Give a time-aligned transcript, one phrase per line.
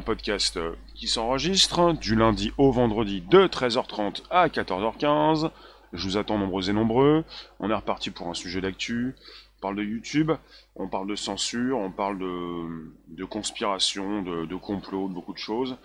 [0.00, 5.50] un podcast euh, qui s'enregistre du lundi au vendredi de 13h30 à 14h15.
[5.92, 7.22] Je vous attends nombreux et nombreux.
[7.58, 9.14] On est reparti pour un sujet d'actu.
[9.58, 10.32] On parle de YouTube,
[10.74, 15.76] on parle de censure, on parle de, conspiration, de, complot, de beaucoup de choses.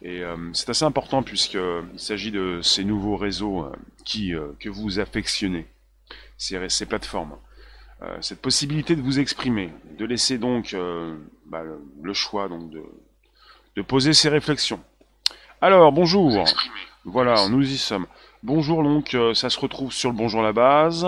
[0.00, 3.72] Et euh, c'est assez important puisqu'il s'agit de ces nouveaux réseaux euh,
[4.04, 5.66] qui, que vous affectionnez,
[6.38, 7.36] ces, ces plateformes.
[8.20, 10.76] cette possibilité de vous exprimer, de laisser donc
[11.46, 11.64] bah,
[12.00, 12.84] le choix donc de,
[13.76, 14.80] de poser ses réflexions.
[15.60, 16.44] Alors, bonjour.
[17.04, 18.06] Voilà, nous y sommes.
[18.42, 21.06] Bonjour donc, euh, ça se retrouve sur le Bonjour la base.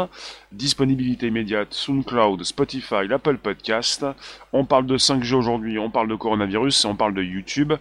[0.53, 4.05] Disponibilité immédiate, SoundCloud, Spotify, l'Apple Podcast.
[4.53, 7.73] On parle de 5G aujourd'hui, on parle de coronavirus et on parle de YouTube.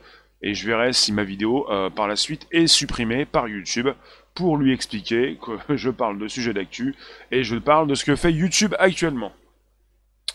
[0.41, 3.89] Et je verrai si ma vidéo euh, par la suite est supprimée par YouTube
[4.35, 6.95] pour lui expliquer que je parle de sujets d'actu
[7.31, 9.31] et je parle de ce que fait YouTube actuellement.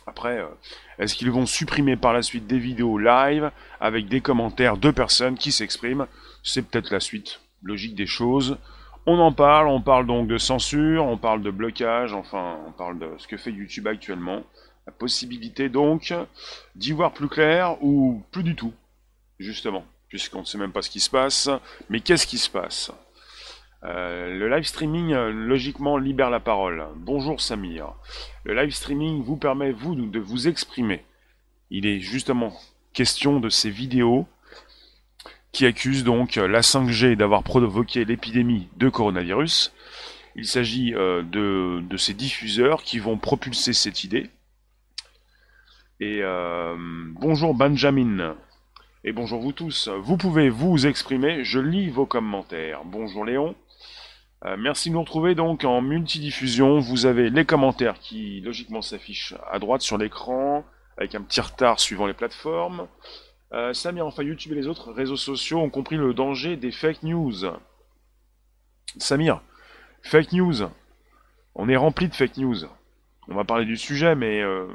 [0.06, 0.46] Après, euh,
[0.98, 5.36] est-ce qu'ils vont supprimer par la suite des vidéos live avec des commentaires de personnes
[5.36, 6.06] qui s'expriment?
[6.42, 8.58] C'est peut-être la suite logique des choses.
[9.06, 12.98] On en parle, on parle donc de censure, on parle de blocage, enfin, on parle
[12.98, 14.42] de ce que fait YouTube actuellement.
[14.86, 16.12] La possibilité donc
[16.74, 18.72] d'y voir plus clair ou plus du tout,
[19.38, 21.48] justement, puisqu'on ne sait même pas ce qui se passe.
[21.88, 22.90] Mais qu'est-ce qui se passe?
[23.84, 26.86] Euh, le live streaming, euh, logiquement, libère la parole.
[26.96, 27.94] Bonjour Samir.
[28.44, 31.04] Le live streaming vous permet, vous, de vous exprimer.
[31.70, 32.52] Il est justement
[32.92, 34.28] question de ces vidéos
[35.50, 39.74] qui accusent donc la 5G d'avoir provoqué l'épidémie de coronavirus.
[40.36, 44.30] Il s'agit euh, de, de, ces diffuseurs qui vont propulser cette idée.
[46.00, 46.20] Et
[47.20, 48.36] bonjour Benjamin.
[49.04, 49.88] Et bonjour vous tous.
[49.88, 51.44] Vous pouvez vous exprimer.
[51.44, 52.82] Je lis vos commentaires.
[52.84, 53.54] Bonjour Léon.
[54.44, 56.80] Euh, merci de nous retrouver donc en multidiffusion.
[56.80, 60.64] Vous avez les commentaires qui logiquement s'affichent à droite sur l'écran,
[60.96, 62.88] avec un petit retard suivant les plateformes.
[63.52, 67.04] Euh, Samir, enfin YouTube et les autres réseaux sociaux ont compris le danger des fake
[67.04, 67.44] news.
[68.98, 69.42] Samir,
[70.02, 70.68] fake news.
[71.54, 72.64] On est rempli de fake news.
[73.28, 74.66] On va parler du sujet, mais euh,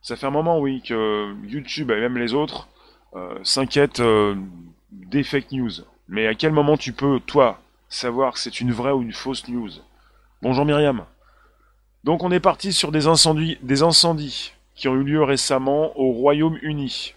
[0.00, 2.68] ça fait un moment, oui, que YouTube et même les autres
[3.42, 4.02] s'inquiètent
[4.90, 5.70] des fake news.
[6.08, 7.61] Mais à quel moment tu peux, toi,
[7.92, 9.70] savoir que c'est une vraie ou une fausse news.
[10.40, 11.04] Bonjour Myriam.
[12.04, 16.12] Donc on est parti sur des incendies, des incendies qui ont eu lieu récemment au
[16.12, 17.14] Royaume-Uni.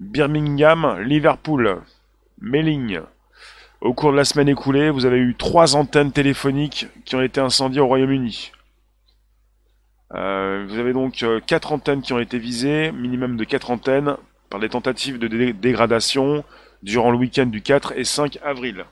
[0.00, 1.82] Birmingham, Liverpool,
[2.40, 3.00] Melling.
[3.80, 7.40] Au cours de la semaine écoulée, vous avez eu trois antennes téléphoniques qui ont été
[7.40, 8.52] incendiées au Royaume-Uni.
[10.14, 14.16] Euh, vous avez donc euh, quatre antennes qui ont été visées, minimum de quatre antennes,
[14.48, 16.44] par des tentatives de dégradation
[16.82, 18.86] durant le week-end du 4 et 5 avril.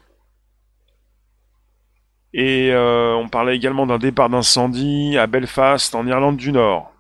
[2.39, 6.93] Et euh, on parlait également d'un départ d'incendie à Belfast, en Irlande du Nord.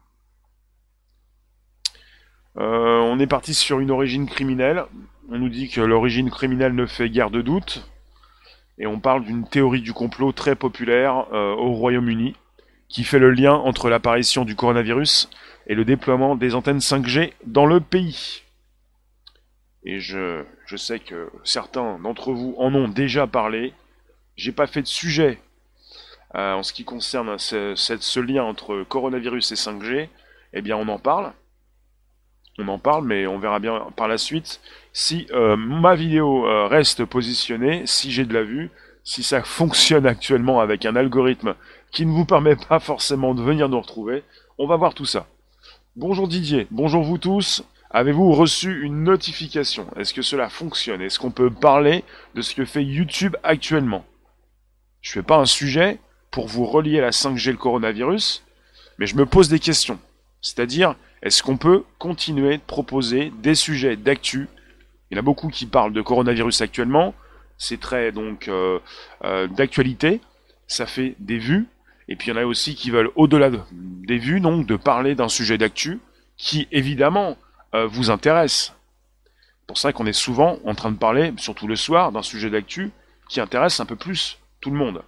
[2.57, 4.85] Euh, on est parti sur une origine criminelle.
[5.31, 7.87] On nous dit que l'origine criminelle ne fait guère de doute.
[8.79, 12.35] Et on parle d'une théorie du complot très populaire euh, au Royaume-Uni,
[12.89, 15.29] qui fait le lien entre l'apparition du coronavirus
[15.67, 18.41] et le déploiement des antennes 5G dans le pays.
[19.85, 23.75] Et je, je sais que certains d'entre vous en ont déjà parlé,
[24.37, 25.41] j'ai pas fait de sujet
[26.35, 30.09] euh, en ce qui concerne ce, lien entre coronavirus et 5G.
[30.53, 31.33] Eh bien, on en parle.
[32.59, 34.61] On en parle, mais on verra bien par la suite
[34.93, 38.71] si euh, ma vidéo euh, reste positionnée, si j'ai de la vue,
[39.05, 41.55] si ça fonctionne actuellement avec un algorithme
[41.93, 44.25] qui ne vous permet pas forcément de venir nous retrouver.
[44.57, 45.27] On va voir tout ça.
[45.97, 47.63] Bonjour Didier, bonjour vous tous.
[47.91, 49.87] Avez-vous reçu une notification?
[49.97, 51.03] Est-ce que cela fonctionne?
[51.03, 52.05] Est-ce qu'on peut parler
[52.35, 54.05] de ce que fait YouTube actuellement?
[55.07, 56.01] Je fais pas un sujet
[56.33, 58.45] pour vous relier à la 5G le coronavirus,
[58.99, 60.01] mais je me pose des questions.
[60.41, 64.49] C'est-à-dire, est-ce qu'on peut continuer de proposer des sujets d'actu?
[65.09, 67.15] Il y en a beaucoup qui parlent de coronavirus actuellement.
[67.57, 68.81] C'est très donc euh,
[69.25, 70.21] euh, d'actualité.
[70.67, 71.69] Ça fait des vues.
[72.09, 75.15] Et puis il y en a aussi qui veulent, au-delà des vues, donc, de parler
[75.15, 76.01] d'un sujet d'actu
[76.37, 77.37] qui, évidemment,
[77.77, 78.75] euh, vous intéresse.
[79.61, 82.51] C'est pour ça qu'on est souvent en train de parler, surtout le soir, d'un sujet
[82.51, 82.91] d'actu
[83.29, 84.41] qui intéresse un peu plus
[84.71, 85.03] le monde.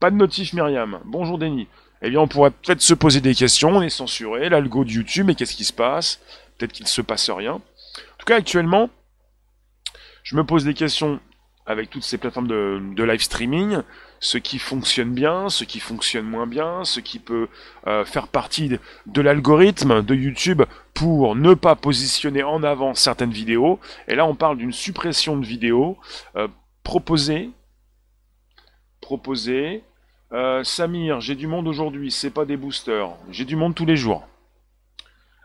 [0.00, 1.00] Pas de notif Myriam.
[1.04, 1.68] Bonjour Denis.
[2.02, 3.70] Eh bien, on pourrait peut-être se poser des questions.
[3.70, 6.20] On est censuré, l'algo de YouTube, mais qu'est-ce qui se passe?
[6.58, 7.54] Peut-être qu'il se passe rien.
[7.54, 7.60] En
[8.18, 8.90] tout cas, actuellement,
[10.22, 11.20] je me pose des questions
[11.66, 13.78] avec toutes ces plateformes de, live streaming,
[14.20, 17.48] ce qui fonctionne bien, ce qui fonctionne moins bien, ce qui peut
[17.86, 20.62] euh, faire partie de, l'algorithme de YouTube
[20.92, 23.80] pour ne pas positionner en avant certaines vidéos.
[24.08, 25.96] Et là, on parle d'une suppression de vidéos
[26.36, 26.48] euh,
[26.82, 27.50] proposée
[29.04, 29.84] proposé.
[30.32, 33.10] Euh, Samir, j'ai du monde aujourd'hui, c'est pas des boosters.
[33.30, 34.26] J'ai du monde tous les jours.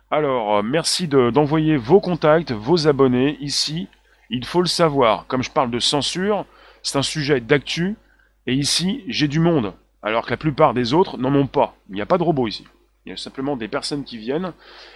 [0.10, 3.90] Alors, euh, merci d'envoyer vos contacts, vos abonnés ici.
[4.30, 5.28] Il faut le savoir.
[5.28, 6.46] Comme je parle de censure,
[6.84, 7.98] c'est un sujet d'actu.
[8.48, 9.74] Et ici, j'ai du monde.
[10.02, 11.76] Alors que la plupart des autres n'en ont pas.
[11.90, 12.66] Il n'y a pas de robots ici.
[13.06, 14.54] Il y a simplement des personnes qui viennent.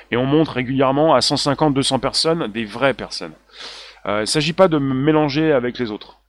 [0.09, 3.33] Et on montre régulièrement à 150-200 personnes des vraies personnes.
[4.05, 6.22] Euh, il ne s'agit pas de me mélanger avec les autres.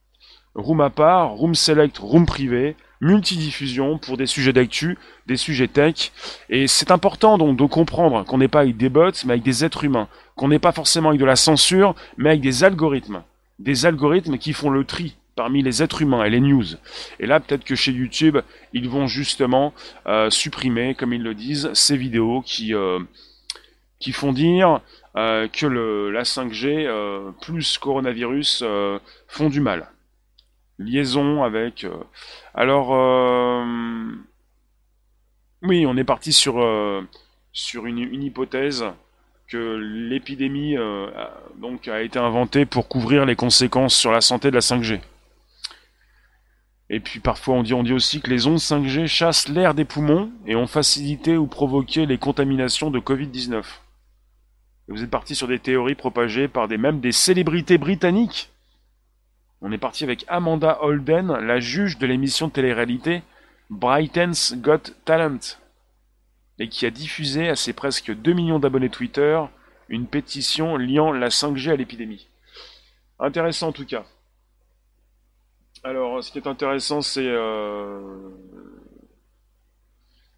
[0.54, 6.12] Room à part, room select, room privé, multidiffusion pour des sujets d'actu, des sujets tech.
[6.48, 9.64] Et c'est important donc de comprendre qu'on n'est pas avec des bots, mais avec des
[9.64, 10.08] êtres humains.
[10.36, 13.22] Qu'on n'est pas forcément avec de la censure, mais avec des algorithmes.
[13.58, 16.64] Des algorithmes qui font le tri parmi les êtres humains et les news.
[17.18, 18.38] Et là, peut-être que chez YouTube,
[18.72, 19.74] ils vont justement
[20.06, 23.00] euh, supprimer, comme ils le disent, ces vidéos qui, euh,
[23.98, 24.80] qui font dire
[25.16, 26.88] euh, que le, la 5G
[27.40, 28.64] plus coronavirus
[29.26, 29.88] font du mal
[30.78, 31.84] liaison avec.
[31.84, 31.96] Euh,
[32.54, 33.64] alors, euh,
[35.62, 37.02] oui, on est parti sur, euh,
[37.52, 38.84] sur une, hypothèse
[39.48, 40.74] que l'épidémie
[41.56, 45.00] donc a été inventée pour couvrir les conséquences sur la santé de la 5G.
[46.88, 49.84] Et puis parfois on dit, on dit aussi que les ondes 5G chassent l'air des
[49.84, 53.62] poumons et ont facilité ou provoqué les contaminations de Covid-19.
[54.88, 58.53] Vous êtes parti sur des théories propagées par des même des célébrités britanniques
[59.64, 63.22] on est parti avec Amanda Holden, la juge de l'émission de télé-réalité
[63.70, 65.56] Brighton's Got Talent,
[66.58, 69.40] et qui a diffusé à ses presque 2 millions d'abonnés Twitter
[69.88, 72.28] une pétition liant la 5G à l'épidémie.
[73.18, 74.04] Intéressant en tout cas.
[75.82, 78.00] Alors, ce qui est intéressant, c'est euh,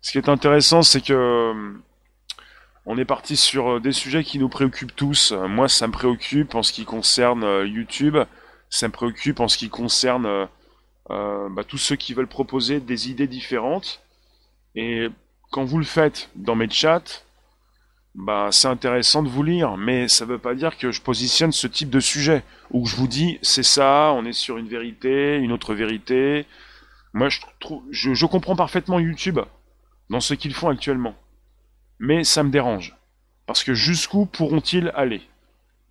[0.02, 1.73] ce qui est intéressant, c'est que euh,
[2.84, 5.32] on est parti sur euh, des sujets qui nous préoccupent tous.
[5.32, 8.19] Moi, ça me préoccupe en ce qui concerne YouTube
[8.70, 10.46] ça me préoccupe en ce qui concerne euh,
[11.10, 14.02] euh, bah, tous ceux qui veulent proposer des idées différentes.
[14.74, 15.08] Et
[15.50, 17.22] quand vous le faites dans mes chats,
[18.14, 21.52] bah, c'est intéressant de vous lire, mais ça ne veut pas dire que je positionne
[21.52, 25.36] ce type de sujet, où je vous dis c'est ça, on est sur une vérité,
[25.36, 26.46] une autre vérité.
[27.12, 29.40] Moi, je, je comprends parfaitement YouTube
[30.10, 31.14] dans ce qu'ils font actuellement.
[31.98, 32.96] Mais ça me dérange.
[33.46, 35.22] Parce que jusqu'où pourront-ils aller?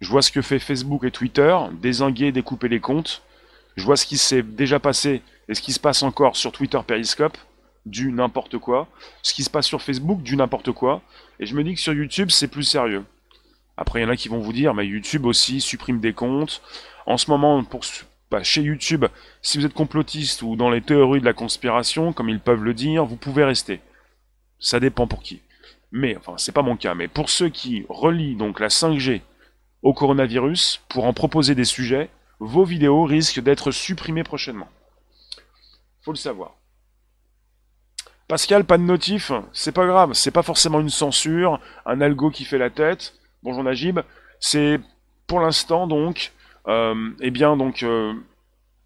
[0.05, 3.23] Je vois ce que fait Facebook et Twitter, désinguer, découper les comptes.
[3.75, 6.79] Je vois ce qui s'est déjà passé et ce qui se passe encore sur Twitter
[6.85, 7.35] Periscope,
[7.87, 8.87] du n'importe quoi.
[9.23, 11.01] Ce qui se passe sur Facebook, du n'importe quoi.
[11.39, 13.03] Et je me dis que sur YouTube, c'est plus sérieux.
[13.77, 16.61] Après, il y en a qui vont vous dire, mais YouTube aussi supprime des comptes.
[17.07, 17.81] En ce moment, pour,
[18.29, 19.05] bah, chez YouTube,
[19.41, 22.75] si vous êtes complotiste ou dans les théories de la conspiration, comme ils peuvent le
[22.75, 23.81] dire, vous pouvez rester.
[24.59, 25.41] Ça dépend pour qui.
[25.91, 29.21] Mais, enfin, c'est pas mon cas, mais pour ceux qui relient donc la 5G
[29.85, 32.09] au coronavirus pour en proposer des sujets,
[32.39, 34.67] vos vidéos risquent d'être supprimées prochainement.
[36.01, 36.55] Faut le savoir.
[38.27, 42.45] Pascal, pas de notif, c'est pas grave, c'est pas forcément une censure, un algo qui
[42.45, 43.13] fait la tête.
[43.43, 43.99] Bonjour Najib,
[44.39, 44.79] c'est
[45.27, 46.33] pour l'instant donc,
[46.67, 48.13] euh, eh bien donc euh,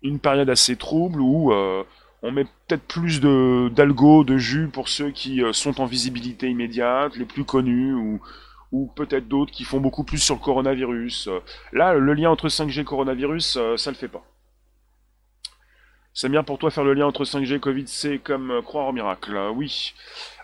[0.04, 1.82] une période assez trouble où euh,
[2.24, 7.16] on met peut-être plus de d'algo, de jus pour ceux qui sont en visibilité immédiate,
[7.16, 8.20] les plus connus ou
[8.72, 11.30] ou peut-être d'autres qui font beaucoup plus sur le coronavirus.
[11.74, 14.24] Là, le lien entre 5G et coronavirus, euh, ça le fait pas.
[16.14, 18.88] C'est bien pour toi faire le lien entre 5G et Covid, c'est comme euh, croire
[18.88, 19.38] au miracle.
[19.56, 19.94] oui.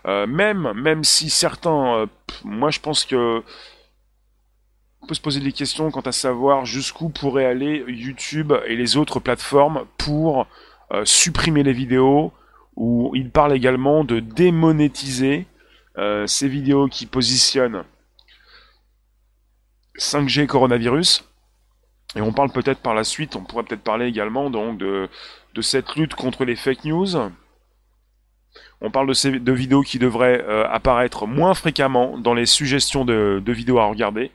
[0.06, 2.08] Euh, même, même si certains,
[2.44, 3.42] moi je pense que
[5.02, 8.96] on peut se poser des questions quant à savoir jusqu'où pourrait aller YouTube et les
[8.96, 10.46] autres plateformes pour
[11.04, 12.32] supprimer les vidéos,
[12.76, 15.46] où ils parlent également de démonétiser
[16.26, 17.84] ces vidéos qui positionnent
[19.98, 21.24] 5G coronavirus.
[22.14, 25.08] Et on parle peut-être par la suite, on pourrait peut-être parler également donc de,
[25.60, 27.30] cette lutte contre les fake news.
[28.80, 33.04] On parle de, ces, de vidéos qui devraient euh, apparaître moins fréquemment dans les suggestions
[33.04, 34.32] de, de vidéos à regarder.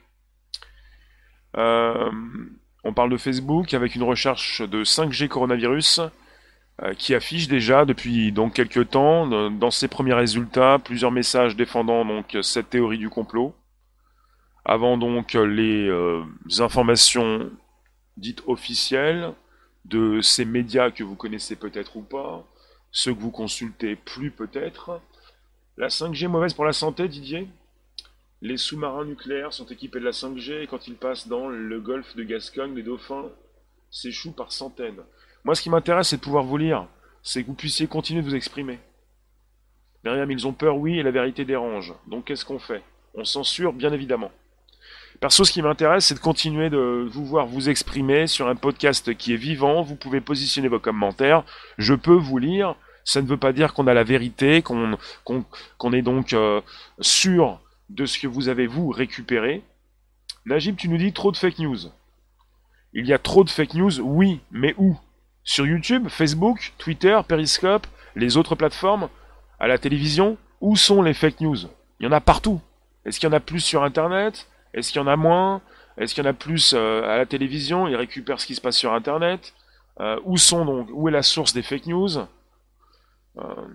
[1.56, 2.10] Euh,
[2.84, 6.00] on parle de Facebook avec une recherche de 5G coronavirus
[6.82, 12.04] euh, qui affiche déjà depuis donc quelques temps dans ses premiers résultats plusieurs messages défendant
[12.04, 13.54] donc cette théorie du complot.
[14.64, 16.22] Avant donc les euh,
[16.58, 17.50] informations
[18.16, 19.32] dites officielles
[19.84, 22.46] de ces médias que vous connaissez peut-être ou pas,
[22.92, 25.00] ceux que vous consultez plus peut-être.
[25.76, 27.48] La 5G mauvaise pour la santé, Didier?
[28.40, 32.14] Les sous-marins nucléaires sont équipés de la 5G et quand ils passent dans le golfe
[32.16, 33.30] de Gascogne, les dauphins
[33.90, 35.02] s'échouent par centaines.
[35.44, 36.86] Moi, ce qui m'intéresse, c'est de pouvoir vous lire,
[37.22, 38.78] c'est que vous puissiez continuer de vous exprimer.
[40.04, 41.94] Myriam, ils ont peur, oui, et la vérité dérange.
[42.06, 42.82] Donc qu'est-ce qu'on fait?
[43.14, 44.32] On censure, bien évidemment.
[45.22, 49.16] Perso, ce qui m'intéresse, c'est de continuer de vous voir vous exprimer sur un podcast
[49.16, 49.80] qui est vivant.
[49.82, 51.44] Vous pouvez positionner vos commentaires.
[51.78, 52.74] Je peux vous lire.
[53.04, 56.60] Ça ne veut pas dire qu'on a la vérité, qu'on est donc euh,
[56.98, 59.62] sûr de ce que vous avez vous récupéré.
[60.44, 61.78] Najib, tu nous dis trop de fake news.
[62.92, 64.98] Il y a trop de fake news, oui, mais où?
[65.44, 67.86] Sur YouTube, Facebook, Twitter, Periscope,
[68.16, 69.08] les autres plateformes,
[69.60, 70.36] à la télévision?
[70.60, 71.58] Où sont les fake news?
[72.00, 72.60] Il y en a partout.
[73.04, 74.48] Est-ce qu'il y en a plus sur Internet?
[74.74, 75.60] Est-ce qu'il y en a moins?
[75.98, 77.88] Est-ce qu'il y en a plus euh, à la télévision?
[77.88, 79.54] Ils récupèrent ce qui se passe sur Internet
[80.00, 82.18] euh, Où est la source des fake news?
[83.38, 83.66] Euh,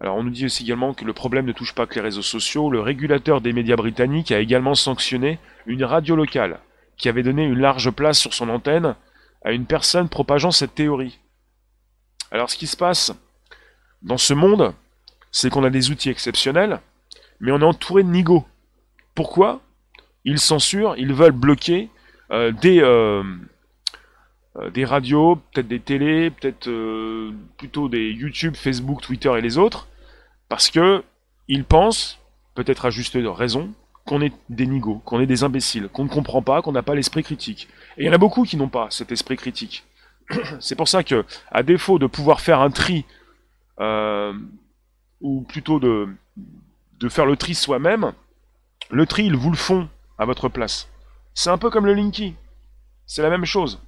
[0.00, 2.22] alors on nous dit aussi également que le problème ne touche pas que les réseaux
[2.22, 2.70] sociaux.
[2.70, 6.60] Le régulateur des médias britanniques a également sanctionné une radio locale
[6.96, 8.94] qui avait donné une large place sur son antenne
[9.44, 11.18] à une personne propageant cette théorie.
[12.30, 13.12] Alors ce qui se passe
[14.02, 14.74] dans ce monde,
[15.32, 16.80] c'est qu'on a des outils exceptionnels,
[17.40, 18.46] mais on est entouré de nigauds.
[19.18, 19.62] Pourquoi
[20.24, 21.90] Ils censurent, ils veulent bloquer
[22.30, 23.24] euh, des, euh,
[24.54, 26.70] euh, des radios, peut-être des télés, peut-être
[27.56, 29.88] plutôt des YouTube, Facebook, Twitter et les autres,
[30.48, 31.02] parce que
[31.48, 32.20] ils pensent,
[32.54, 33.72] peut-être à juste raison,
[34.06, 36.94] qu'on est des nigauds, qu'on est des imbéciles, qu'on ne comprend pas, qu'on n'a pas
[36.94, 37.66] l'esprit critique.
[37.96, 39.82] Et il y en a beaucoup qui n'ont pas cet esprit critique.
[40.60, 43.04] C'est pour ça que, à défaut de pouvoir faire un tri,
[45.20, 48.12] ou plutôt de faire le tri soi-même,
[48.90, 50.88] le tri, ils vous le font à votre place.
[51.34, 52.34] C'est un peu comme le Linky.
[53.06, 53.80] C'est la même chose.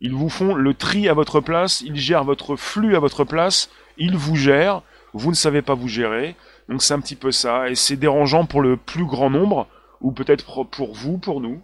[0.00, 3.70] Ils vous font le tri à votre place, ils gèrent votre flux à votre place,
[3.96, 4.82] ils vous gèrent,
[5.14, 6.36] vous ne savez pas vous gérer,
[6.68, 9.66] donc c'est un petit peu ça, et c'est dérangeant pour le plus grand nombre,
[10.02, 11.62] ou peut-être pour vous, pour nous.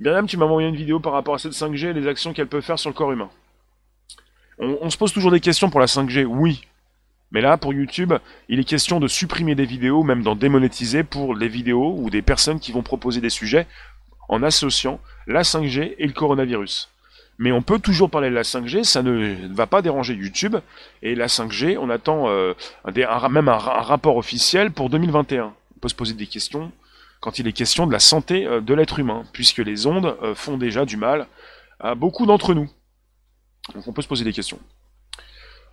[0.00, 2.48] Myriam, tu m'as envoyé une vidéo par rapport à cette 5G et les actions qu'elle
[2.48, 3.30] peut faire sur le corps humain.
[4.58, 6.66] On, se pose toujours des questions pour la 5G, oui.
[7.32, 8.12] Mais là, pour YouTube,
[8.48, 12.22] il est question de supprimer des vidéos, même d'en démonétiser pour les vidéos ou des
[12.22, 13.66] personnes qui vont proposer des sujets
[14.28, 16.90] en associant la 5G et le coronavirus.
[17.38, 20.56] Mais on peut toujours parler de la 5G, ça ne va pas déranger YouTube.
[21.02, 22.54] Et la 5G, on attend euh,
[23.30, 25.46] même un, rapport officiel pour 2021.
[25.46, 26.70] On peut se poser des questions
[27.20, 30.34] quand il est question de la santé euh, de l'être humain, puisque les ondes euh,
[30.34, 31.26] font déjà du mal
[31.80, 32.70] à beaucoup d'entre nous.
[33.74, 34.60] Donc on peut se poser des questions.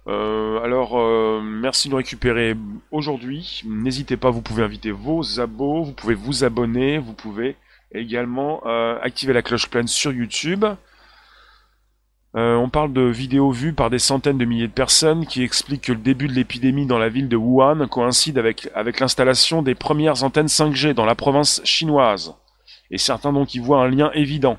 [0.08, 2.56] Alors, merci de nous récupérer
[2.92, 3.62] aujourd'hui.
[3.66, 7.56] N'hésitez pas, vous pouvez inviter vos abos, vous pouvez vous abonner, vous pouvez
[7.94, 8.62] également
[9.02, 10.66] activer la cloche pleine sur YouTube.
[12.34, 15.84] Euh, on parle de vidéos vues par des centaines de milliers de personnes qui expliquent
[15.84, 19.76] que le début de l'épidémie dans la ville de Wuhan coïncide avec, avec l'installation des
[19.76, 22.34] premières antennes 5G dans la province chinoise.
[22.90, 24.58] Et certains donc y voient un lien évident.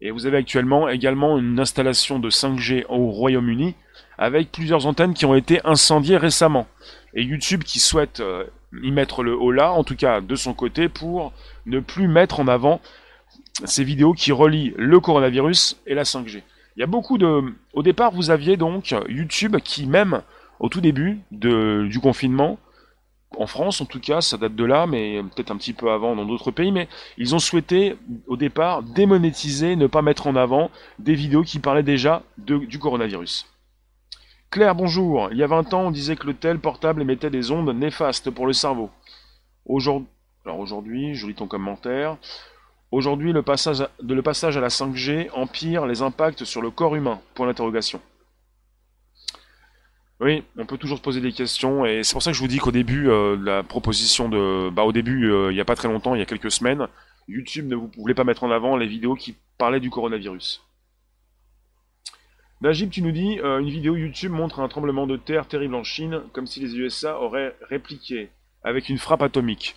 [0.00, 3.76] Et vous avez actuellement également une installation de 5G au Royaume-Uni
[4.18, 6.66] avec plusieurs antennes qui ont été incendiées récemment.
[7.14, 8.44] Et YouTube qui souhaite euh,
[8.82, 11.32] y mettre le haut là, en tout cas de son côté, pour
[11.66, 12.80] ne plus mettre en avant
[13.64, 16.42] ces vidéos qui relient le coronavirus et la 5G.
[16.76, 17.54] Il y a beaucoup de.
[17.72, 20.22] Au départ, vous aviez donc YouTube qui, même
[20.60, 22.58] au tout début du confinement,
[23.38, 26.14] en France en tout cas, ça date de là, mais peut-être un petit peu avant
[26.14, 27.96] dans d'autres pays, mais ils ont souhaité
[28.26, 32.78] au départ démonétiser, ne pas mettre en avant des vidéos qui parlaient déjà de, du
[32.78, 33.46] coronavirus.
[34.50, 35.28] Claire, bonjour.
[35.32, 38.30] Il y a 20 ans, on disait que le tel portable émettait des ondes néfastes
[38.30, 38.90] pour le cerveau.
[39.64, 40.08] Aujourd'hui,
[40.44, 42.16] alors aujourd'hui, je lis ton commentaire.
[42.92, 47.20] Aujourd'hui, le passage, à la 5G empire les impacts sur le corps humain.
[47.34, 48.00] Point d'interrogation.
[50.20, 52.48] Oui, on peut toujours se poser des questions et c'est pour ça que je vous
[52.48, 55.76] dis qu'au début euh, la proposition de, bah au début euh, il n'y a pas
[55.76, 56.86] très longtemps, il y a quelques semaines,
[57.28, 60.65] YouTube ne vous voulait pas mettre en avant les vidéos qui parlaient du coronavirus.
[62.62, 65.84] Najib, tu nous dis euh, une vidéo YouTube montre un tremblement de terre terrible en
[65.84, 68.30] Chine, comme si les USA auraient répliqué
[68.64, 69.76] avec une frappe atomique.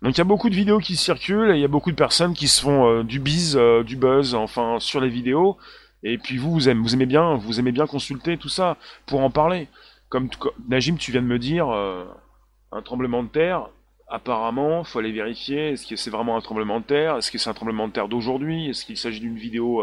[0.00, 1.96] Donc il y a beaucoup de vidéos qui circulent et il y a beaucoup de
[1.96, 5.58] personnes qui se font euh, du buzz, euh, du buzz, enfin sur les vidéos.
[6.02, 9.20] Et puis vous, vous aimez, vous aimez bien, vous aimez bien consulter tout ça pour
[9.20, 9.68] en parler.
[10.08, 10.30] Comme
[10.68, 13.68] Najim, tu viens de me dire, un tremblement de terre.
[14.08, 15.70] Apparemment, faut aller vérifier.
[15.70, 17.16] Est-ce que c'est vraiment un tremblement de terre?
[17.16, 18.68] Est-ce que c'est un tremblement de terre d'aujourd'hui?
[18.68, 19.82] Est-ce qu'il s'agit d'une vidéo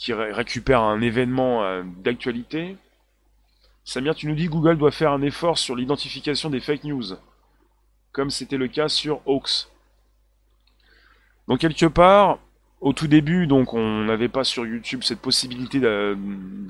[0.00, 2.76] qui récupère un événement d'actualité
[3.84, 7.16] Samir, tu nous dis Google doit faire un effort sur l'identification des fake news
[8.12, 9.68] comme c'était le cas sur Hawks.
[11.48, 12.38] Donc quelque part,
[12.80, 16.16] au tout début, donc on n'avait pas sur YouTube cette possibilité de,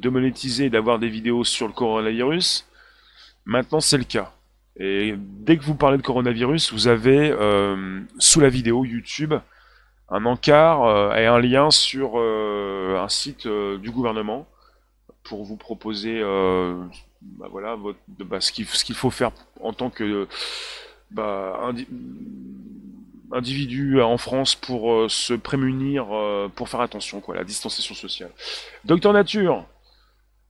[0.08, 2.66] monétiser et d'avoir des vidéos sur le coronavirus.
[3.44, 4.32] Maintenant, c'est le cas.
[4.76, 9.34] Et dès que vous parlez de coronavirus, vous avez euh, sous la vidéo YouTube
[10.10, 14.46] un encart euh, et un lien sur euh, un site du gouvernement
[15.22, 16.20] pour vous proposer
[17.22, 17.76] bah voilà,
[18.08, 20.26] bah, ce qu'il faut faire en tant que
[21.10, 21.72] bah,
[23.32, 28.30] individus en France pour euh, se prémunir, euh, pour faire attention, quoi, la distanciation sociale.
[28.84, 29.64] Docteur Nature.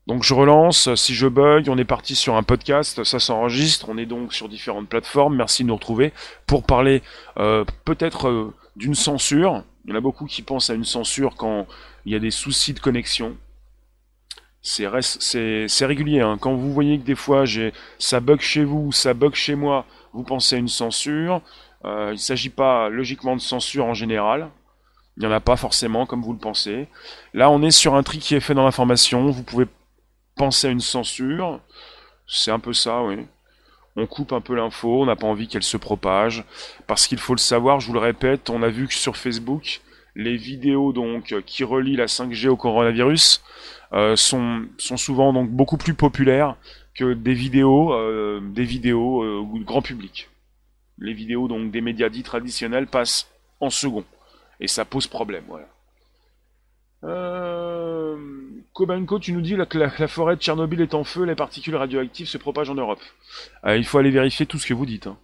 [0.07, 3.99] Donc je relance, si je bug, on est parti sur un podcast, ça s'enregistre, on
[3.99, 6.13] est donc sur différentes plateformes, merci de nous retrouver
[6.47, 7.03] pour parler
[7.39, 9.65] euh, peut-être euh, d'une censure.
[9.85, 11.67] Il y en a beaucoup qui pensent à une censure quand
[12.05, 13.37] il y a des soucis de connexion.
[14.63, 16.37] C'est régulier, hein.
[16.39, 17.45] quand vous voyez que des fois
[17.99, 21.41] ça bug chez vous, ça bug chez moi, vous pensez à une censure.
[21.87, 24.51] Euh, il ne s'agit pas logiquement de censure en général,
[25.17, 26.89] il n'y en a pas forcément comme vous le pensez.
[27.33, 29.67] Là on est sur un tri qui est fait dans l'information, vous pouvez
[30.37, 31.61] penser à une censure.
[32.27, 33.27] C'est un peu ça, oui.
[34.01, 36.45] On coupe un peu l'info, on n'a pas envie qu'elle se propage.
[36.87, 39.83] Parce qu'il faut le savoir, je vous le répète, on a vu que sur Facebook,
[40.17, 43.43] les vidéos donc qui relient la 5G au coronavirus
[43.93, 46.57] euh, sont, souvent donc beaucoup plus populaires
[46.95, 50.31] que des vidéos, euh, des vidéos euh, grand public.
[50.99, 53.29] Les vidéos donc des médias dits traditionnels passent
[53.61, 54.05] en second.
[54.61, 55.67] Et ça pose problème, voilà.
[57.05, 58.17] Euh...
[58.73, 62.29] Kobenko, tu nous dis que la, forêt de Tchernobyl est en feu, les particules radioactives
[62.29, 63.01] se propagent en Europe.
[63.67, 65.07] Euh, il faut aller vérifier tout ce que vous dites.
[65.07, 65.19] Hein.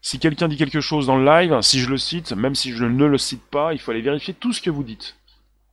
[0.00, 2.84] Si quelqu'un dit quelque chose dans le live, si je le cite, même si je
[2.84, 5.16] ne le cite pas, il faut aller vérifier tout ce que vous dites.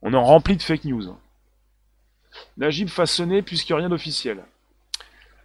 [0.01, 1.15] On est rempli de fake news.
[2.57, 4.39] Najib façonné puisque rien d'officiel.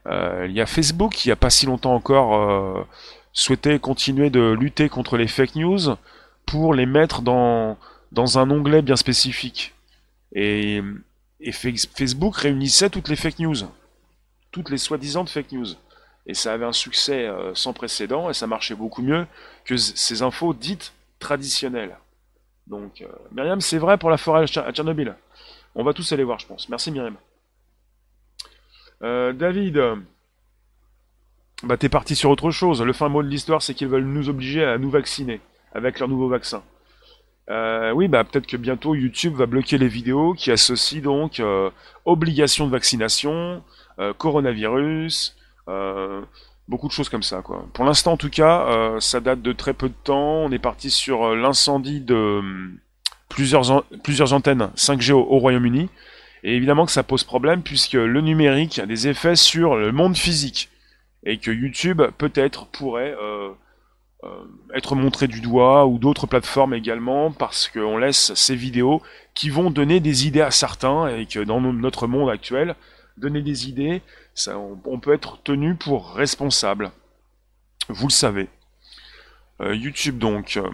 [0.06, 2.86] Euh, il y a Facebook, il n'y a pas si longtemps encore, euh,
[3.32, 5.96] souhaitait continuer de lutter contre les fake news
[6.46, 7.76] pour les mettre dans,
[8.12, 9.74] dans un onglet bien spécifique.
[10.32, 10.82] Et,
[11.52, 13.56] Facebook réunissait toutes les fake news,
[14.50, 15.68] toutes les soi-disant fake news.
[16.26, 19.26] Et ça avait un succès euh, sans précédent et ça marchait beaucoup mieux
[19.64, 21.96] que ces infos dites traditionnelles.
[22.66, 25.16] Donc, euh, Myriam, c'est vrai pour la forêt à Tchernobyl?
[25.74, 26.68] On va tous aller voir, je pense.
[26.68, 27.16] Merci Myriam.
[29.02, 29.80] Euh, David,
[31.62, 32.82] bah t'es parti sur autre chose.
[32.82, 35.40] Le fin mot de l'histoire, c'est qu'ils veulent nous obliger à nous vacciner
[35.72, 36.62] avec leur nouveau vaccin.
[37.50, 41.70] Euh, oui, bah peut-être que bientôt YouTube va bloquer les vidéos qui associent donc euh,
[42.04, 43.64] obligation de vaccination,
[43.98, 45.36] euh, coronavirus,
[46.68, 47.42] beaucoup de choses comme ça.
[47.42, 47.66] Quoi.
[47.72, 50.44] Pour l'instant, en tout cas, ça date de très peu de temps.
[50.44, 52.78] On est parti sur l'incendie de hum,
[53.28, 55.88] plusieurs, plusieurs antennes 5G au, Royaume-Uni.
[56.44, 60.16] Et évidemment que ça pose problème puisque le numérique a des effets sur le monde
[60.16, 60.70] physique.
[61.24, 63.14] Et que YouTube, peut-être, pourrait
[64.74, 69.02] être montré du doigt ou d'autres plateformes également parce qu'on laisse ces vidéos
[69.34, 72.76] qui vont donner des idées à certains et que dans notre monde actuel,
[73.16, 74.02] donner des idées,
[74.34, 76.90] ça, on, peut être tenu pour responsable.
[77.88, 78.48] Vous le savez.
[79.60, 80.56] Euh, YouTube donc.
[80.56, 80.68] Euh,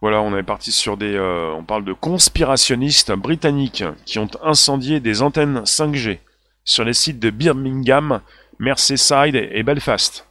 [0.00, 1.18] voilà, on est parti sur des.
[1.18, 6.18] on parle de conspirationnistes britanniques qui ont incendié des antennes 5G
[6.64, 8.20] sur les sites de Birmingham,
[8.58, 10.25] Merseyside et Belfast.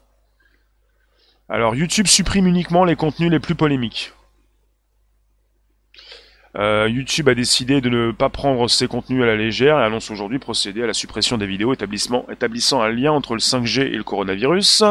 [1.47, 4.13] Alors YouTube supprime uniquement les contenus les plus polémiques.
[6.57, 10.09] Euh, YouTube a décidé de ne pas prendre ces contenus à la légère et annonce
[10.09, 14.03] aujourd'hui procéder à la suppression des vidéos établissant un lien entre le 5G et le
[14.03, 14.83] coronavirus.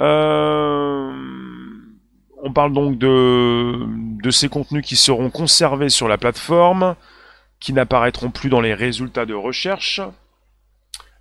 [0.00, 1.12] Euh,
[2.42, 3.86] on parle donc de,
[4.22, 6.96] de ces contenus qui seront conservés sur la plateforme,
[7.60, 10.00] qui n'apparaîtront plus dans les résultats de recherche.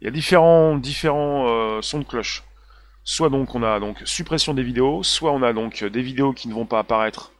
[0.02, 2.43] Il y a différents, différents euh, sons de cloche.
[3.04, 6.48] Soit donc on a donc suppression des vidéos, soit on a donc des vidéos qui
[6.48, 7.32] ne vont pas apparaître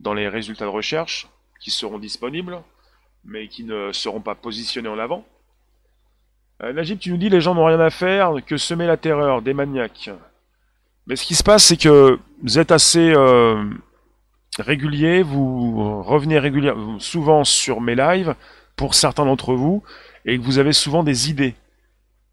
[0.00, 1.28] dans les résultats de recherche,
[1.60, 2.62] qui seront disponibles,
[3.24, 5.24] mais qui ne seront pas positionnés en avant.
[6.62, 9.42] Euh, Najib, tu nous dis les gens n'ont rien à faire que semer la terreur
[9.42, 10.10] des maniaques.
[11.06, 13.62] Mais ce qui se passe, c'est que vous êtes assez euh,
[14.58, 18.34] régulier, vous revenez régulièrement, souvent sur mes lives,
[18.76, 19.82] pour certains d'entre vous,
[20.24, 21.54] et que vous avez souvent des idées.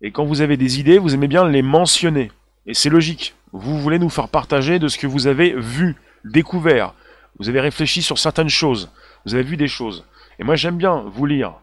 [0.01, 2.31] Et quand vous avez des idées, vous aimez bien les mentionner.
[2.67, 3.35] Et c'est logique.
[3.53, 6.93] Vous voulez nous faire partager de ce que vous avez vu, découvert.
[7.39, 8.91] Vous avez réfléchi sur certaines choses.
[9.25, 10.05] Vous avez vu des choses.
[10.39, 11.53] Et moi j'aime bien vous lire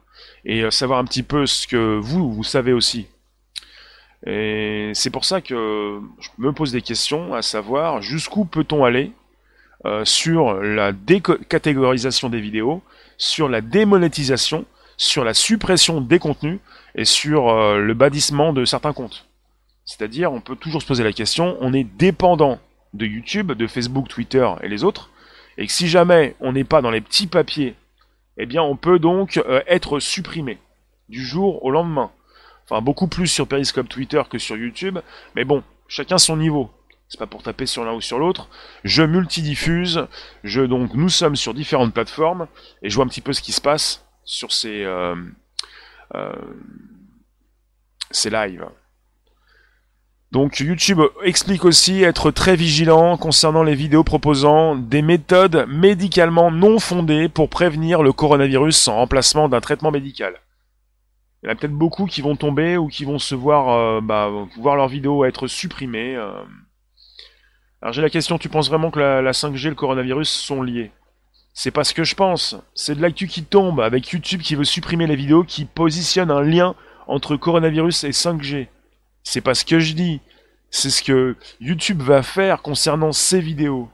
[0.45, 3.07] et euh, savoir un petit peu ce que vous, vous savez aussi.
[4.27, 9.13] Et c'est pour ça que je me pose des questions, à savoir jusqu'où peut-on aller
[9.85, 12.83] euh, sur la décatégorisation des vidéos,
[13.17, 14.65] sur la démonétisation,
[14.97, 16.59] sur la suppression des contenus
[16.97, 19.28] et sur euh, le bannissement de certains comptes.
[19.88, 22.61] C'est-à-dire, on peut toujours se poser la question, on est dépendant
[22.92, 25.09] de YouTube, de Facebook, Twitter et les autres,
[25.57, 27.74] et que si jamais on n'est pas dans les petits papiers,
[28.37, 30.59] eh bien on peut donc euh, être supprimé
[31.09, 32.12] du jour au lendemain.
[32.64, 34.98] Enfin, beaucoup plus sur Periscope Twitter que sur YouTube,
[35.35, 36.70] mais bon, chacun son niveau.
[37.09, 38.51] C'est pas pour taper sur l'un ou sur l'autre.
[38.85, 40.07] Je multidiffuse,
[40.44, 42.46] je donc nous sommes sur différentes plateformes
[42.83, 45.16] et je vois un petit peu ce qui se passe sur ces euh,
[46.14, 46.35] euh,
[48.11, 48.66] ces lives.
[50.31, 56.79] Donc YouTube explique aussi être très vigilant concernant les vidéos proposant des méthodes médicalement non
[56.79, 60.35] fondées pour prévenir le coronavirus en remplacement d'un traitement médical.
[61.43, 64.01] Il y en a peut-être beaucoup qui vont tomber ou qui vont se voir, euh,
[64.03, 66.17] bah, voir leurs vidéos être supprimées.
[66.17, 66.43] Euh.
[67.81, 70.62] Alors j'ai la question, tu penses vraiment que la, la 5G et le coronavirus sont
[70.62, 70.91] liés?
[71.55, 72.55] C'est pas ce que je pense.
[72.75, 76.43] C'est de l'actu qui tombe avec YouTube qui veut supprimer les vidéos qui positionnent un
[76.43, 76.75] lien
[77.07, 78.69] entre coronavirus et 5G.
[79.31, 80.23] C'est pas ce que je dis.
[80.71, 83.91] C'est ce que YouTube va faire concernant ces vidéos.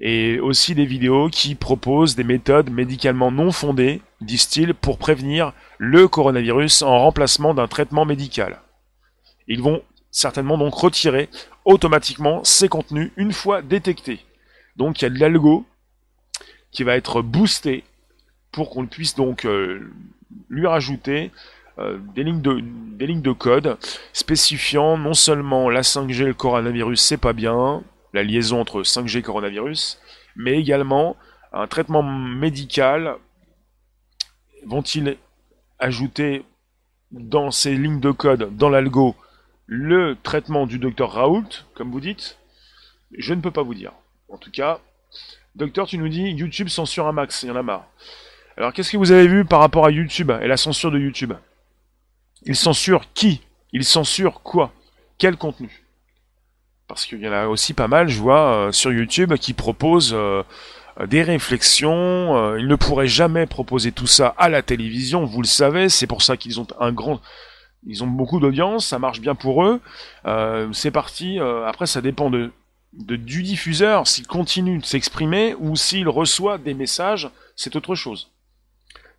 [0.00, 6.08] Et aussi des vidéos qui proposent des méthodes médicalement non fondées, disent-ils, pour prévenir le
[6.08, 8.62] coronavirus en remplacement d'un traitement médical.
[9.46, 11.28] Ils vont certainement donc retirer
[11.66, 14.24] automatiquement ces contenus une fois détectés.
[14.76, 15.66] Donc il y a de l'algo
[16.70, 17.84] qui va être boosté
[18.52, 19.92] pour qu'on puisse donc euh,
[20.48, 21.30] lui rajouter
[21.78, 23.78] euh, des, lignes de, des lignes de code
[24.12, 27.82] spécifiant non seulement la 5G et le coronavirus, c'est pas bien,
[28.12, 29.98] la liaison entre 5G et coronavirus,
[30.36, 31.16] mais également
[31.52, 33.16] un traitement médical.
[34.66, 35.16] Vont-ils
[35.78, 36.44] ajouter
[37.10, 39.16] dans ces lignes de code, dans l'algo,
[39.66, 42.38] le traitement du docteur Raoult, comme vous dites?
[43.16, 43.92] Je ne peux pas vous dire.
[44.28, 44.80] En tout cas,
[45.54, 47.86] docteur, tu nous dis YouTube censure un max, il y en a marre.
[48.56, 51.32] Alors qu'est-ce que vous avez vu par rapport à YouTube et la censure de YouTube?
[52.44, 53.40] Il censure qui?
[53.72, 54.72] Il censure quoi?
[55.18, 55.84] Quel contenu?
[56.88, 60.12] Parce qu'il y en a aussi pas mal, je vois, euh, sur YouTube qui proposent
[60.12, 60.42] euh,
[61.06, 62.36] des réflexions.
[62.36, 66.06] Euh, ils ne pourraient jamais proposer tout ça à la télévision, vous le savez, c'est
[66.06, 67.20] pour ça qu'ils ont un grand...
[67.84, 69.80] Ils ont beaucoup d'audience, ça marche bien pour eux.
[70.72, 71.40] c'est parti.
[71.40, 72.52] après, ça dépend de,
[72.92, 78.31] de du diffuseur, s'il continue de s'exprimer ou s'il reçoit des messages, c'est autre chose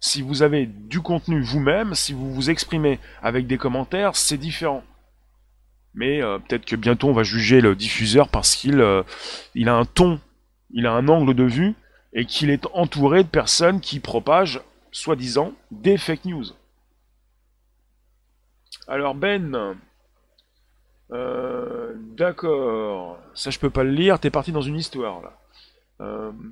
[0.04, 4.84] si vous avez du contenu vous-même, si vous vous exprimez avec des commentaires, c'est différent.
[5.94, 9.04] Mais euh, peut-être que bientôt on va juger le diffuseur parce qu'il euh,
[9.66, 10.20] a un ton,
[10.72, 11.74] il a un angle de vue
[12.12, 14.60] et qu'il est entouré de personnes qui propagent,
[14.92, 16.48] soi-disant, des fake news.
[18.90, 19.78] Alors Ben,
[21.14, 25.32] euh, d'accord, ça je peux pas le lire, t'es parti dans une histoire là.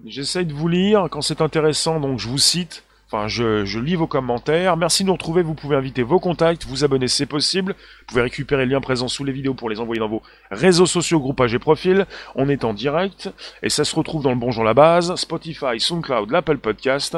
[0.06, 2.86] J'essaye de vous lire quand c'est intéressant, donc je vous cite.
[3.14, 4.78] Enfin, je, lis vos commentaires.
[4.78, 5.42] Merci de nous retrouver.
[5.42, 7.74] Vous pouvez inviter vos contacts, vous abonner, c'est possible.
[7.74, 10.86] Vous pouvez récupérer les liens présents sous les vidéos pour les envoyer dans vos réseaux
[10.86, 12.06] sociaux, groupages et profils.
[12.36, 13.30] On est en direct
[13.64, 17.18] et ça se retrouve dans le Bonjour la base, Spotify, SoundCloud, l'Apple Podcast.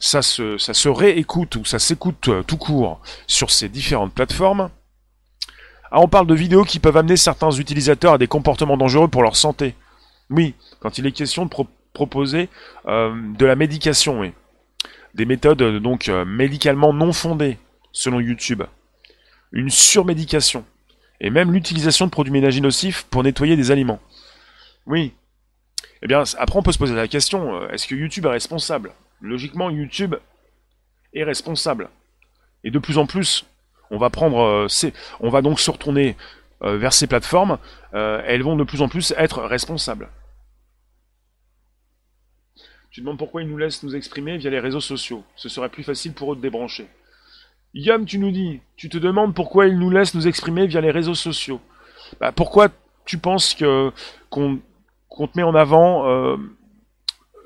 [0.00, 4.70] Ça se, ça se réécoute ou ça s'écoute euh, tout court sur ces différentes plateformes.
[5.92, 9.22] Ah, on parle de vidéos qui peuvent amener certains utilisateurs à des comportements dangereux pour
[9.22, 9.76] leur santé.
[10.30, 11.50] Oui, quand il est question de
[11.92, 12.48] proposer
[12.88, 14.32] euh, de la médication, oui
[15.18, 17.58] des méthodes euh, donc euh, médicalement non fondées,
[17.92, 18.62] selon YouTube,
[19.52, 20.64] une surmédication,
[21.20, 24.00] et même l'utilisation de produits ménagers nocifs pour nettoyer des aliments.
[24.86, 25.12] Oui.
[26.02, 28.92] Eh bien, après on peut se poser la question, euh, est-ce que YouTube est responsable?
[29.20, 30.14] Logiquement, YouTube
[31.12, 31.90] est responsable.
[32.62, 33.44] Et de plus en plus,
[33.90, 34.68] on va prendre,
[35.20, 36.16] on va donc se retourner
[36.60, 37.58] vers ces plateformes,
[37.92, 40.08] elles vont de plus en plus être responsables.
[42.98, 45.22] Tu demandes pourquoi ils nous laissent nous exprimer via les réseaux sociaux.
[45.36, 46.88] Ce serait plus facile pour eux de débrancher.
[47.72, 50.90] Yam, tu nous dis, tu te demandes pourquoi ils nous laissent nous exprimer via les
[50.90, 51.60] réseaux sociaux.
[52.18, 52.70] Bah, pourquoi
[53.04, 53.92] tu penses que
[54.30, 54.58] qu'on
[55.14, 56.38] te met en avant euh,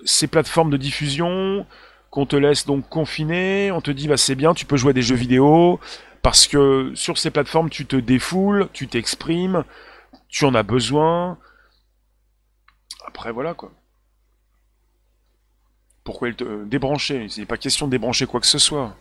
[0.07, 1.67] ces plateformes de diffusion,
[2.09, 4.95] qu'on te laisse donc confiner, on te dit bah c'est bien, tu peux jouer à
[4.95, 5.81] des jeux vidéo,
[6.23, 9.65] parce que sur ces plateformes tu te défoules, tu t'exprimes,
[10.31, 11.37] tu en as besoin.
[13.07, 13.71] Après voilà quoi.
[16.05, 18.95] Pourquoi il te euh, débrancher Il n'est pas question de débrancher quoi que ce soit.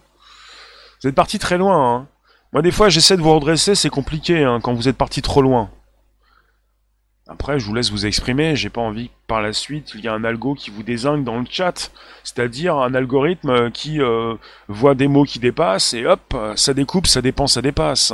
[1.02, 1.96] Vous êtes parti très loin.
[1.96, 2.08] Hein.
[2.54, 5.42] Moi, des fois, j'essaie de vous redresser, c'est compliqué hein, quand vous êtes parti trop
[5.42, 5.70] loin.
[7.28, 8.56] Après, je vous laisse vous exprimer.
[8.56, 11.24] J'ai pas envie que par la suite, il y a un algo qui vous désingue
[11.24, 11.92] dans le chat.
[12.24, 14.36] C'est-à-dire un algorithme qui euh,
[14.68, 18.14] voit des mots qui dépassent et hop, ça découpe, ça dépense, ça dépasse.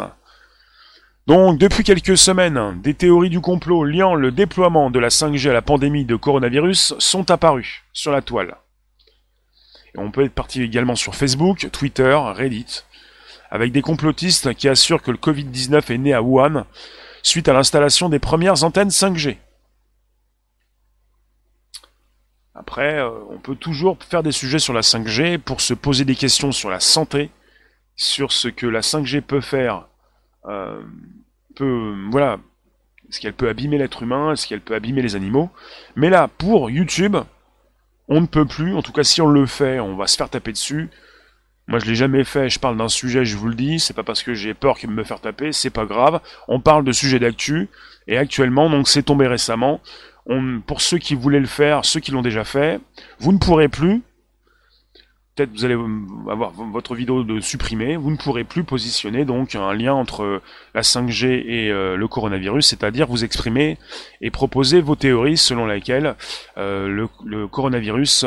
[1.25, 5.53] Donc, depuis quelques semaines, des théories du complot liant le déploiement de la 5G à
[5.53, 8.55] la pandémie de coronavirus sont apparues sur la toile.
[9.97, 12.83] On peut être parti également sur Facebook, Twitter, Reddit,
[13.49, 16.65] avec des complotistes qui assurent que le Covid-19 est né à Wuhan
[17.23, 19.37] suite à l'installation des premières antennes 5G.
[22.53, 26.15] Après, euh, on peut toujours faire des sujets sur la 5G pour se poser des
[26.15, 27.29] questions sur la santé,
[27.95, 29.87] sur ce que la 5G peut faire,
[30.45, 30.81] euh,
[31.55, 32.39] peut, voilà,
[33.09, 35.49] est-ce qu'elle peut abîmer l'être humain, est-ce qu'elle peut abîmer les animaux.
[35.95, 37.17] Mais là, pour YouTube,
[38.07, 40.29] on ne peut plus, en tout cas si on le fait, on va se faire
[40.29, 40.89] taper dessus.
[41.67, 42.49] Moi, je l'ai jamais fait.
[42.49, 43.79] Je parle d'un sujet, je vous le dis.
[43.79, 45.51] C'est pas parce que j'ai peur qu'il me faire taper.
[45.51, 46.21] C'est pas grave.
[46.47, 47.67] On parle de sujets d'actu.
[48.07, 49.81] Et actuellement, donc, c'est tombé récemment.
[50.25, 52.79] On, pour ceux qui voulaient le faire, ceux qui l'ont déjà fait,
[53.19, 54.01] vous ne pourrez plus.
[55.37, 55.77] Peut-être vous allez
[56.31, 57.95] avoir votre vidéo de supprimer.
[57.95, 60.41] Vous ne pourrez plus positionner donc un lien entre
[60.73, 63.77] la 5G et euh, le coronavirus, c'est-à-dire vous exprimer
[64.19, 66.15] et proposer vos théories selon lesquelles
[66.57, 68.25] euh, le, coronavirus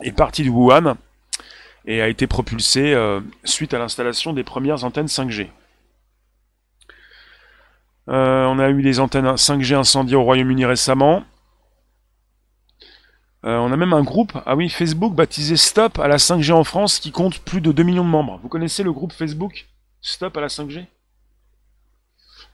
[0.00, 0.96] est parti du Wuhan
[1.84, 5.48] et a été propulsé euh, suite à l'installation des premières antennes 5G.
[8.08, 11.22] Euh, on a eu des antennes 5G incendiées au Royaume-Uni récemment.
[13.44, 16.62] Euh, on a même un groupe, ah oui, Facebook baptisé Stop à la 5G en
[16.62, 18.38] France qui compte plus de 2 millions de membres.
[18.42, 19.66] Vous connaissez le groupe Facebook
[20.00, 20.86] Stop à la 5G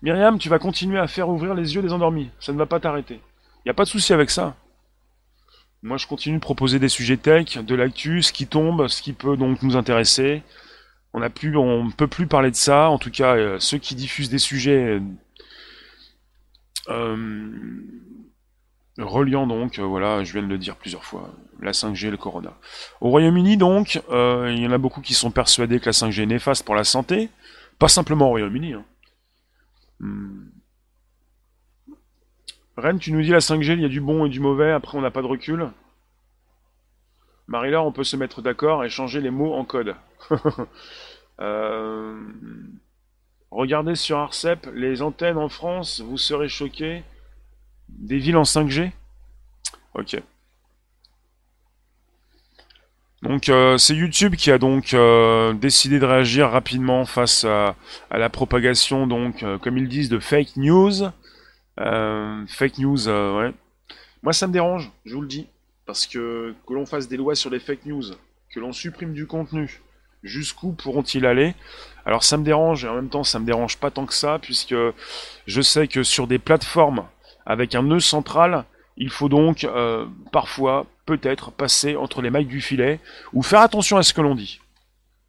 [0.01, 2.31] Myriam, tu vas continuer à faire ouvrir les yeux des endormis.
[2.41, 3.15] Ça ne va pas t'arrêter.
[3.15, 4.55] Il n'y a pas de souci avec ça.
[5.83, 9.13] Moi, je continue de proposer des sujets tech, de l'actu, ce qui tombe, ce qui
[9.13, 10.43] peut donc nous intéresser.
[11.13, 12.89] On ne peut plus parler de ça.
[12.91, 15.01] En tout cas, euh, ceux qui diffusent des sujets
[16.89, 17.17] euh,
[18.99, 21.31] reliant donc, euh, voilà, je viens de le dire plusieurs fois,
[21.61, 22.55] la 5G et le Corona.
[23.01, 26.27] Au Royaume-Uni, donc, il y en a beaucoup qui sont persuadés que la 5G est
[26.27, 27.31] néfaste pour la santé.
[27.79, 28.73] Pas simplement au Royaume-Uni.
[28.73, 28.85] Hein.
[30.01, 30.51] Hmm.
[32.77, 34.97] Rennes, tu nous dis la 5G, il y a du bon et du mauvais, après
[34.97, 35.69] on n'a pas de recul.
[37.49, 39.95] Marie-Laure, on peut se mettre d'accord et changer les mots en code.
[41.41, 42.21] Euh,
[43.53, 47.05] regardez sur Arcep, les antennes en France, vous serez choqués.
[47.89, 48.93] Des villes en 5G
[49.95, 50.21] Ok.
[53.23, 57.75] Donc euh, c'est YouTube qui a donc euh, décidé de réagir rapidement face à,
[58.11, 61.11] la propagation, donc comme ils disent, de fake news.
[61.81, 63.55] Euh, fake news, euh, ouais.
[64.23, 65.47] Moi, ça me dérange, je vous le dis.
[65.87, 68.05] Parce que que l'on fasse des lois sur les fake news,
[68.53, 69.81] que l'on supprime du contenu,
[70.23, 71.55] jusqu'où pourront-ils aller?
[72.05, 74.39] Alors ça me dérange, et en même temps ça me dérange pas tant que ça,
[74.39, 74.75] puisque
[75.47, 77.07] je sais que sur des plateformes
[77.49, 82.61] avec un nœud central, il faut donc euh, parfois, peut-être, passer entre les mailles du
[82.61, 83.01] filet,
[83.33, 84.61] ou faire attention à ce que l'on dit.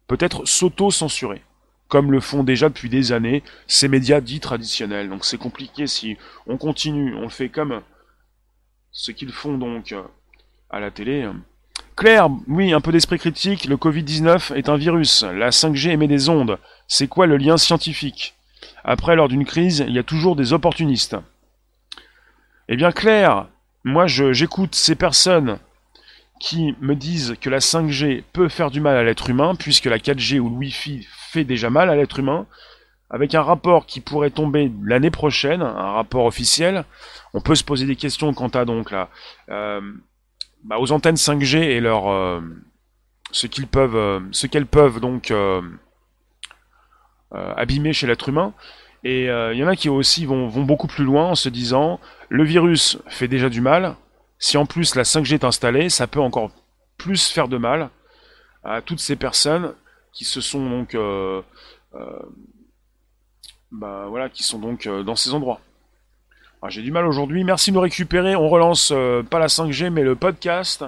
[0.06, 1.42] Peut-être s'auto-censurer
[1.88, 5.08] comme le font déjà depuis des années ces médias dits traditionnels.
[5.08, 7.82] Donc c'est compliqué si on continue, on fait comme
[8.92, 10.02] ce qu'ils font donc euh,
[10.70, 11.28] à la télé.
[11.96, 16.28] Claire, oui, un peu d'esprit critique, le Covid-19 est un virus, la 5G émet des
[16.28, 16.58] ondes.
[16.86, 18.34] C'est quoi le lien scientifique?
[18.84, 21.16] Après, lors d'une crise, il y a toujours des opportunistes.
[22.72, 23.48] Eh bien Claire,
[23.82, 25.58] moi j'écoute ces personnes
[26.38, 29.98] qui me disent que la 5G peut faire du mal à l'être humain, puisque la
[29.98, 32.46] 4G ou le Wi-Fi fait déjà mal à l'être humain,
[33.10, 36.84] avec un rapport qui pourrait tomber l'année prochaine, un rapport officiel,
[37.34, 39.08] on peut se poser des questions quant à donc là,
[39.48, 39.80] euh,
[40.62, 42.40] bah, aux antennes 5G et leur euh,
[43.32, 45.34] ce qu'ils peuvent, euh, ce qu'elles peuvent donc
[47.32, 48.54] abîmer chez l'être humain.
[49.02, 51.98] Et il y en a qui aussi vont, vont beaucoup plus loin en se disant
[52.30, 53.96] le virus fait déjà du mal.
[54.38, 56.50] Si en plus la 5G est installée, ça peut encore
[56.96, 57.90] plus faire de mal
[58.64, 59.74] à toutes ces personnes
[60.12, 61.42] qui se sont donc euh,
[61.94, 62.18] euh,
[63.72, 65.60] bah, voilà, qui sont donc euh, dans ces endroits.
[66.68, 67.42] J'ai du mal aujourd'hui.
[67.42, 68.36] Merci de nous récupérer.
[68.36, 68.92] On relance
[69.30, 70.84] pas la 5G, mais le podcast.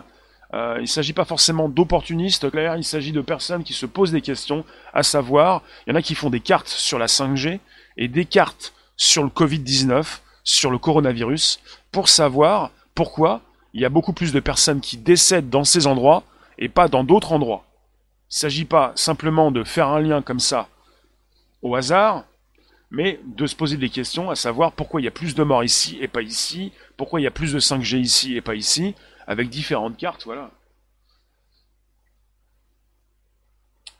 [0.53, 2.77] il ne s'agit pas forcément d'opportunistes, Claire.
[2.77, 6.03] Il s'agit de personnes qui se posent des questions, à savoir, il y en a
[6.03, 7.59] qui font des cartes sur la 5G
[7.97, 13.41] et des cartes sur le Covid-19, sur le coronavirus, pour savoir pourquoi
[13.75, 16.25] il y a beaucoup plus de personnes qui décèdent dans ces endroits
[16.59, 17.65] et pas dans d'autres endroits.
[18.31, 20.69] Il ne s'agit pas simplement de faire un lien comme ça
[21.63, 22.25] au hasard,
[22.91, 25.65] mais de se poser des questions, à savoir pourquoi il y a plus de morts
[25.65, 28.95] ici et pas ici, pourquoi il y a plus de 5G ici et pas ici,
[29.27, 30.51] avec différentes cartes, voilà.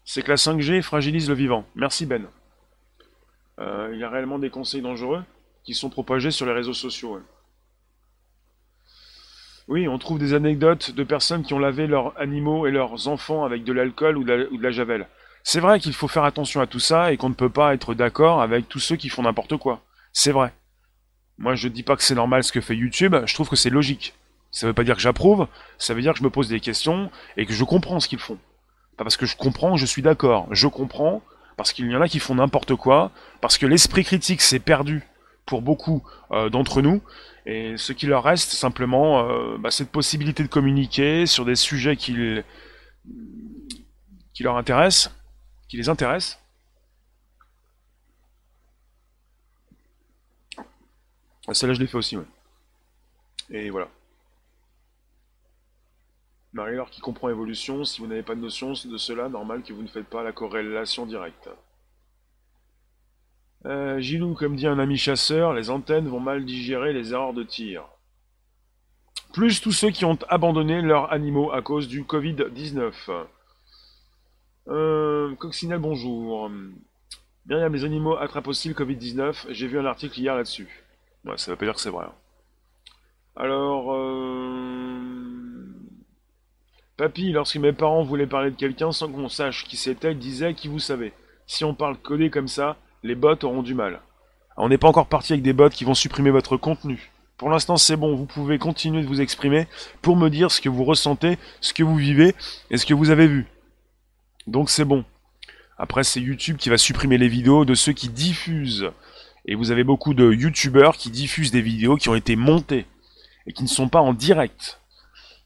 [0.05, 1.65] C'est que la 5G fragilise le vivant.
[1.75, 2.27] Merci Ben.
[3.59, 5.23] Euh, il y a réellement des conseils dangereux?
[5.64, 7.20] Qui sont propagés sur les réseaux sociaux.
[9.68, 13.44] Oui, on trouve des anecdotes de personnes qui ont lavé leurs animaux et leurs enfants
[13.44, 15.07] avec de l'alcool ou, de la javel.
[15.44, 17.94] C'est vrai qu'il faut faire attention à tout ça et qu'on ne peut pas être
[17.94, 19.83] d'accord avec tous ceux qui font n'importe quoi.
[20.12, 20.53] C'est vrai.
[21.38, 23.70] Moi, je dis pas que c'est normal ce que fait YouTube, je trouve que c'est
[23.70, 24.14] logique.
[24.51, 25.46] Ça veut pas dire que j'approuve,
[25.79, 28.18] ça veut dire que je me pose des questions et que je comprends ce qu'ils
[28.18, 28.38] font.
[28.96, 30.46] Pas parce que je comprends, je suis d'accord.
[30.51, 31.22] Je comprends
[31.57, 35.03] parce qu'il y en a qui font n'importe quoi, parce que l'esprit critique s'est perdu
[35.53, 37.03] pour beaucoup euh, d'entre nous,
[37.45, 41.95] et ce qui leur reste, simplement, euh, bah, cette possibilité de communiquer sur des sujets
[41.95, 42.15] qui,
[44.41, 45.15] leur intéressent,
[45.69, 46.41] qui les intéressent.
[51.47, 52.17] Ah, celle-là, je l'ai fait aussi.
[53.51, 53.88] Et voilà.
[56.55, 59.83] Marie-Laure qui comprend évolution, si vous n'avez pas de notion de cela, normal que vous
[59.83, 61.51] ne faites pas la corrélation directe.
[63.64, 67.42] Euh, Gilou, comme dit un ami chasseur, les antennes vont mal digérer les erreurs de
[67.42, 67.85] tir.
[69.33, 72.92] Plus tous ceux qui ont abandonné leurs animaux à cause du Covid-19.
[74.68, 76.51] Euh, Coccinelle, bonjour.
[77.46, 79.46] Bien, les animaux attrapent aussi le Covid-19.
[79.51, 80.85] J'ai vu un article hier là-dessus.
[81.25, 82.07] Ouais, ça veut pas dire que c'est vrai.
[82.07, 82.14] Hein.
[83.37, 85.22] Alors, euh...
[86.96, 90.68] Papy, lorsque mes parents voulaient parler de quelqu'un sans qu'on sache qui c'était, disaient qui
[90.68, 91.12] vous savez.
[91.46, 94.01] Si on parle codé comme ça, les bots auront du mal.
[94.57, 97.11] on n'est pas encore parti avec des bots qui vont supprimer votre contenu.
[97.37, 99.67] Pour l'instant, c'est bon, vous pouvez continuer de vous exprimer
[100.01, 102.35] pour me dire ce que vous ressentez, ce que vous vivez
[102.71, 103.47] et ce que vous avez vu.
[104.47, 105.05] Donc c'est bon.
[105.79, 108.91] Après, c'est YouTube qui va supprimer les vidéos de ceux qui diffusent.
[109.47, 112.87] Et vous avez beaucoup de YouTubeurs qui diffusent des vidéos qui ont été montées
[113.47, 114.81] et qui ne sont pas en direct.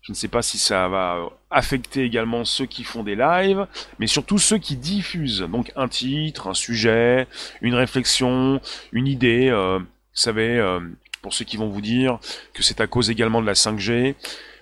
[0.07, 1.19] Je ne sais pas si ça va
[1.51, 3.67] affecter également ceux qui font des lives,
[3.99, 5.41] mais surtout ceux qui diffusent.
[5.41, 7.27] Donc un titre, un sujet,
[7.61, 8.61] une réflexion,
[8.93, 9.49] une idée.
[9.49, 10.79] Euh, vous savez, euh,
[11.23, 12.21] pour ceux qui vont vous dire
[12.55, 14.15] que c'est à cause également de la 5G.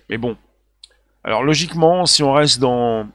[0.09, 0.35] Mais bon.
[1.23, 3.07] Alors logiquement, si on reste dans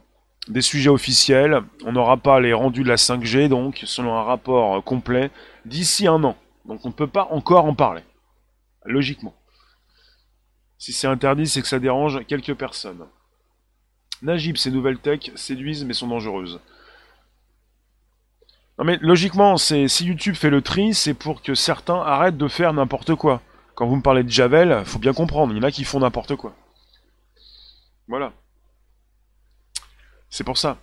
[0.47, 4.85] des sujets officiels, on n'aura pas les rendus de la 5G, donc selon un rapport
[4.85, 5.33] complet,
[5.64, 6.37] d'ici un an.
[6.64, 8.03] Donc on ne peut pas encore en parler.
[8.85, 9.35] Logiquement.
[10.81, 13.07] Si c'est interdit, c'est que ça dérange quelques personnes.
[14.23, 16.59] Najib, ces nouvelles tech séduisent mais sont dangereuses.
[18.79, 22.73] Non mais logiquement, si YouTube fait le tri, c'est pour que certains arrêtent de faire
[22.73, 23.43] n'importe quoi.
[23.75, 26.01] Quand vous me parlez de Javel, faut bien comprendre, il y en a qui font
[26.01, 26.55] n'importe quoi.
[28.09, 28.33] Voilà.
[30.31, 30.79] C'est pour ça.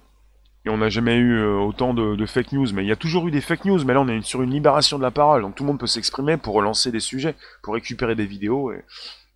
[0.65, 3.27] Et on n'a jamais eu euh, autant de, fake news, mais il y a toujours
[3.27, 5.55] eu des fake news, mais là on est sur une libération de la parole, donc
[5.55, 8.71] tout le monde peut s'exprimer pour relancer des sujets, pour récupérer des vidéos.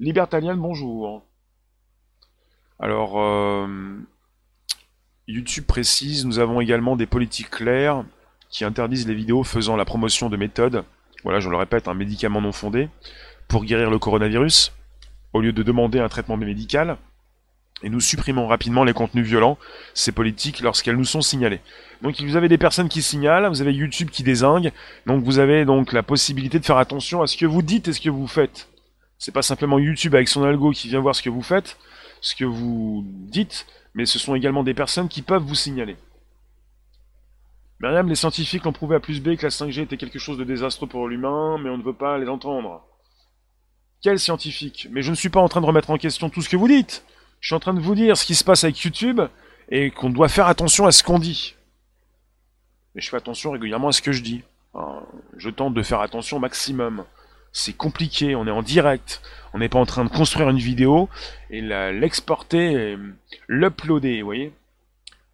[0.02, 1.22] Libertalian, bonjour.
[2.80, 3.68] Alors, euh,
[5.28, 8.04] YouTube précise, nous avons également des politiques claires
[8.50, 10.84] qui interdisent les vidéos faisant la promotion de méthodes,
[11.24, 12.90] voilà, je le répète, un médicament non fondé,
[13.48, 14.74] pour guérir le coronavirus,
[15.34, 16.98] au lieu de demander un traitement médical.
[17.84, 19.60] Et nous supprimons rapidement les contenus violents,
[19.94, 21.62] ces politiques, lorsqu'elles nous sont signalées.
[22.02, 24.72] Donc vous avez des personnes qui signalent, vous avez YouTube qui désingue,
[25.06, 27.94] donc vous avez donc la possibilité de faire attention à ce que vous dites et
[27.94, 28.71] ce que vous faites.
[29.22, 31.78] C'est pas simplement YouTube avec son algo qui vient voir ce que vous faites,
[32.22, 35.96] ce que vous dites, mais ce sont également des personnes qui peuvent vous signaler.
[37.80, 40.44] Myriam, les scientifiques ont prouvé à plus B que la 5G était quelque chose de
[40.44, 42.84] désastreux pour l'humain, mais on ne veut pas les entendre.
[44.02, 44.88] Quel scientifique?
[44.90, 46.68] Mais je ne suis pas en train de remettre en question tout ce que vous
[46.68, 47.06] dites.
[47.42, 49.22] Je suis en train de vous dire ce qui se passe avec YouTube
[49.70, 51.54] et qu'on doit faire attention à ce qu'on dit.
[52.96, 54.42] Mais je fais attention régulièrement à ce que je dis.
[55.38, 57.06] Je tente de faire attention au maximum
[57.52, 59.22] c'est compliqué, on est en direct,
[59.54, 61.10] on n'est pas en train de construire une vidéo
[61.50, 62.98] et l'exporter,
[63.48, 64.54] l'uploader, vous voyez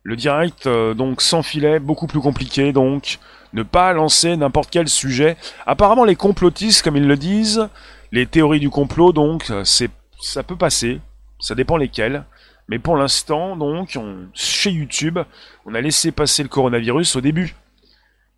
[0.03, 3.19] Le direct, euh, donc sans filet, beaucoup plus compliqué, donc
[3.53, 5.37] ne pas lancer n'importe quel sujet.
[5.65, 7.69] Apparemment les complotistes, comme ils le disent,
[8.11, 10.99] les théories du complot, donc c'est ça peut passer,
[11.39, 12.25] ça dépend lesquelles.
[12.69, 13.97] Mais pour l'instant, donc,
[14.33, 15.19] chez YouTube,
[15.65, 17.55] on a laissé passer le coronavirus au début.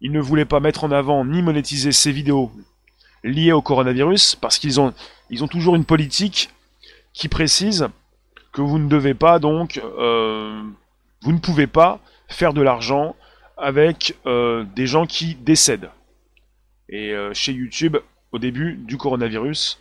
[0.02, 2.52] Ils ne voulaient pas mettre en avant ni monétiser ces vidéos
[3.24, 4.94] liées au coronavirus, parce qu'ils ont,
[5.30, 6.50] ils ont toujours une politique
[7.14, 7.88] qui précise
[8.52, 10.62] que vous ne devez pas donc, euh,
[11.22, 13.16] vous ne pouvez pas faire de l'argent
[13.58, 15.90] avec euh, des gens qui décèdent.
[16.88, 17.98] Et euh, chez YouTube,
[18.32, 19.80] au début du coronavirus,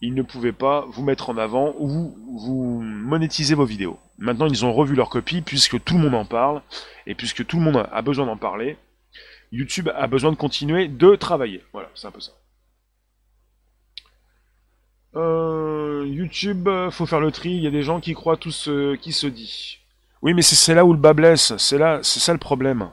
[0.00, 3.98] ils ne pouvaient pas vous mettre en avant ou vous monétiser vos vidéos.
[4.18, 6.62] Maintenant, ils ont revu leur copie puisque tout le monde en parle
[7.06, 8.76] et puisque tout le monde a besoin d'en parler.
[9.50, 11.62] YouTube a besoin de continuer de travailler.
[11.72, 12.32] Voilà, c'est un peu ça.
[15.16, 17.50] Euh, YouTube, euh, faut faire le tri.
[17.50, 19.78] Il y a des gens qui croient tout ce qui se dit.
[20.22, 21.54] Oui, mais c'est là où le bas blesse.
[21.58, 22.88] C'est là, c'est ça le problème.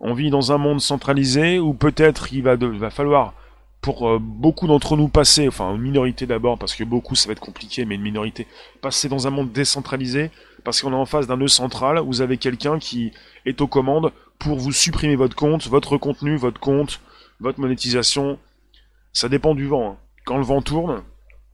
[0.00, 3.34] On vit dans un monde centralisé où peut-être il va, va falloir
[3.80, 7.32] pour euh, beaucoup d'entre nous passer, enfin une minorité d'abord, parce que beaucoup ça va
[7.32, 8.46] être compliqué, mais une minorité,
[8.82, 10.30] passer dans un monde décentralisé,
[10.64, 13.12] parce qu'on est en face d'un nœud central, vous avez quelqu'un qui
[13.46, 17.00] est aux commandes pour vous supprimer votre compte, votre contenu, votre compte,
[17.40, 18.38] votre monétisation.
[19.12, 19.92] Ça dépend du vent.
[19.92, 19.96] Hein.
[20.24, 21.02] Quand le vent tourne,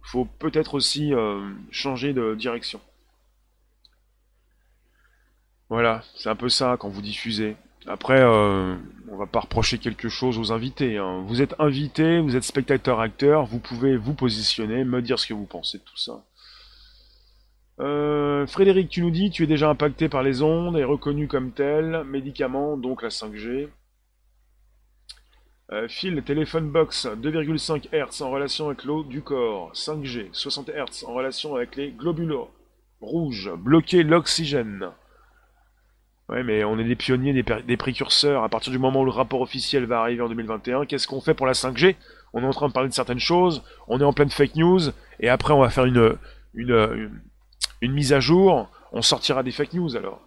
[0.06, 1.40] faut peut-être aussi euh,
[1.70, 2.80] changer de direction.
[5.68, 7.56] Voilà, c'est un peu ça quand vous diffusez.
[7.88, 8.76] Après, euh,
[9.08, 10.96] on va pas reprocher quelque chose aux invités.
[10.98, 11.24] Hein.
[11.26, 15.44] Vous êtes invité, vous êtes spectateur-acteur, vous pouvez vous positionner, me dire ce que vous
[15.44, 16.24] pensez de tout ça.
[17.80, 21.50] Euh, Frédéric, tu nous dis, tu es déjà impacté par les ondes et reconnu comme
[21.50, 23.68] tel, médicament, donc la 5G.
[25.72, 31.04] Euh, fil téléphone box 2,5 Hz en relation avec l'eau du corps, 5G 60 Hz
[31.06, 32.36] en relation avec les globules
[33.00, 34.90] Rouge, bloquer l'oxygène.
[36.28, 38.42] Ouais, mais on est des pionniers, des, précurseurs.
[38.42, 41.34] À partir du moment où le rapport officiel va arriver en 2021, qu'est-ce qu'on fait
[41.34, 41.96] pour la 5G
[42.32, 44.80] On est en train de parler de certaines choses, on est en pleine fake news,
[45.20, 46.16] et après on va faire une,
[47.82, 50.20] mise à jour, on sortira des fake news alors.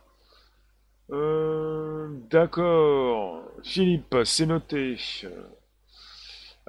[1.12, 3.49] Euh, D'accord.
[3.64, 4.98] Philippe, c'est noté.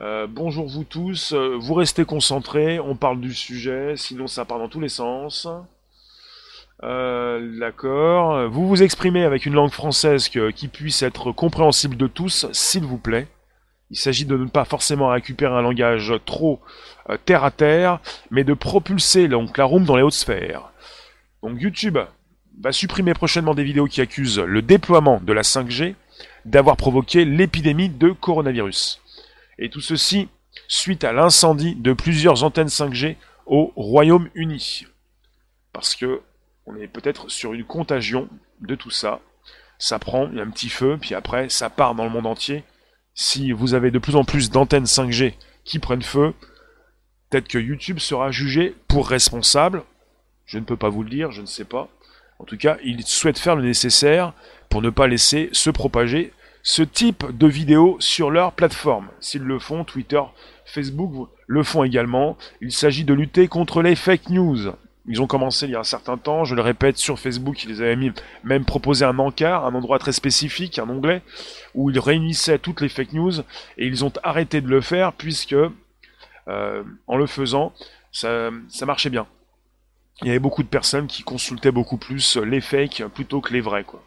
[0.00, 4.68] Euh, bonjour vous tous, vous restez concentrés, on parle du sujet, sinon ça part dans
[4.68, 5.46] tous les sens.
[6.82, 8.48] Euh, d'accord.
[8.48, 12.98] Vous vous exprimez avec une langue française qui puisse être compréhensible de tous, s'il vous
[12.98, 13.28] plaît.
[13.90, 16.60] Il s'agit de ne pas forcément récupérer un langage trop
[17.10, 20.72] euh, terre à terre, mais de propulser donc la room dans les hautes sphères.
[21.42, 21.98] Donc YouTube
[22.60, 25.96] va supprimer prochainement des vidéos qui accusent le déploiement de la 5G
[26.44, 29.00] d'avoir provoqué l'épidémie de coronavirus.
[29.58, 30.28] Et tout ceci
[30.68, 33.16] suite à l'incendie de plusieurs antennes 5G
[33.46, 34.86] au Royaume-Uni.
[35.72, 36.22] Parce que
[36.66, 38.28] on est peut-être sur une contagion
[38.60, 39.20] de tout ça.
[39.78, 42.64] Ça prend, un petit feu, puis après, ça part dans le monde entier.
[43.14, 45.34] Si vous avez de plus en plus d'antennes 5G
[45.64, 46.34] qui prennent feu,
[47.28, 49.82] peut-être que YouTube sera jugé pour responsable.
[50.46, 51.88] Je ne peux pas vous le dire, je ne sais pas.
[52.40, 54.32] En tout cas, ils souhaitent faire le nécessaire
[54.68, 56.32] pour ne pas laisser se propager
[56.62, 59.08] ce type de vidéos sur leur plateforme.
[59.20, 60.20] S'ils le font, Twitter,
[60.64, 62.36] Facebook le font également.
[62.60, 64.72] Il s'agit de lutter contre les fake news.
[65.06, 67.82] Ils ont commencé il y a un certain temps, je le répète, sur Facebook, ils
[67.82, 67.98] avaient
[68.44, 71.22] même proposé un encart, un endroit très spécifique, un onglet,
[71.74, 73.40] où ils réunissaient toutes les fake news,
[73.78, 75.54] et ils ont arrêté de le faire, puisque,
[76.48, 77.72] euh, en le faisant,
[78.12, 78.50] ça,
[78.86, 79.26] marchait bien.
[80.22, 83.60] Il y avait beaucoup de personnes qui consultaient beaucoup plus les fakes plutôt que les
[83.60, 84.02] vrais, quoi.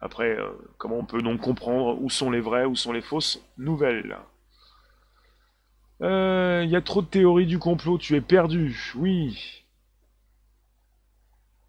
[0.00, 0.48] Après, euh,
[0.78, 4.16] comment on peut donc comprendre où sont les vrais, où sont les fausses nouvelles?
[6.02, 8.94] Euh, Il y a trop de théories du complot, tu es perdu.
[8.94, 9.64] Oui,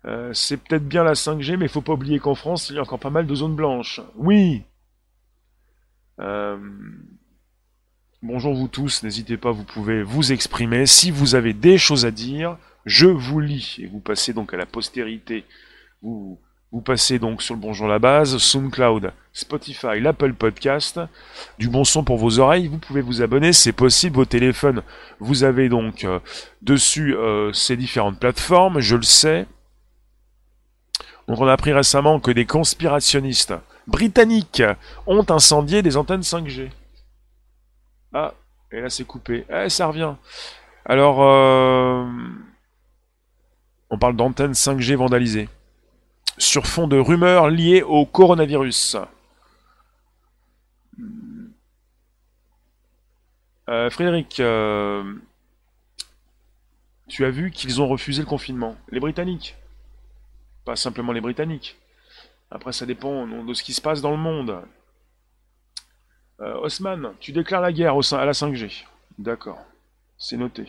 [0.06, 2.82] euh, c'est peut-être bien la 5G, mais faut pas oublier qu'en France, il y a
[2.82, 4.02] encore pas mal de zones blanches.
[4.16, 4.64] Oui
[8.24, 10.86] Bonjour vous tous, n'hésitez pas, vous pouvez vous exprimer.
[10.86, 12.56] Si vous avez des choses à dire,
[12.86, 13.78] je vous lis.
[13.80, 15.46] Et vous passez donc à la postérité.
[16.02, 16.40] Vous,
[16.84, 21.00] passez donc sur le Bonjour la base, SoundCloud, Spotify, l'Apple Podcast.
[21.60, 22.68] Du bon son pour vos oreilles.
[22.68, 24.16] Vous pouvez vous abonner, c'est possible.
[24.16, 24.82] Vos téléphones,
[25.20, 26.20] vous avez donc euh,
[26.62, 27.16] dessus
[27.54, 29.46] ces différentes plateformes, je le sais.
[31.28, 33.54] On a appris récemment que des conspirationnistes
[33.88, 34.64] britanniques
[35.08, 36.70] ont incendié des antennes 5G.
[38.14, 38.34] Ah,
[38.72, 39.46] et là c'est coupé.
[39.50, 40.16] Eh, ça revient.
[40.86, 42.06] Alors, euh,
[43.92, 45.48] on parle d'antennes 5G vandalisées.
[46.40, 48.98] Sur fond de rumeurs liées au coronavirus.
[53.70, 55.04] Euh, Frédéric, euh,
[57.08, 58.76] tu as vu qu'ils ont refusé le confinement.
[58.90, 59.56] Les Britanniques
[60.66, 61.78] pas simplement les Britanniques.
[62.50, 64.62] Après, ça dépend de ce qui se passe dans le monde.
[66.40, 68.86] Euh, Osman, tu déclares la guerre à la 5G.
[69.18, 69.60] D'accord,
[70.18, 70.68] c'est noté.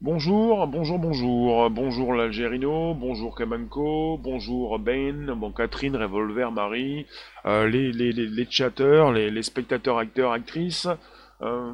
[0.00, 1.70] Bonjour, bonjour, bonjour.
[1.70, 7.04] Bonjour l'Algérino, bonjour Kamanko, bonjour Ben, bon Catherine, Revolver, Marie,
[7.46, 10.86] euh, les, les, les, chatteurs, les, spectateurs, acteurs, actrices.
[11.42, 11.72] Euh,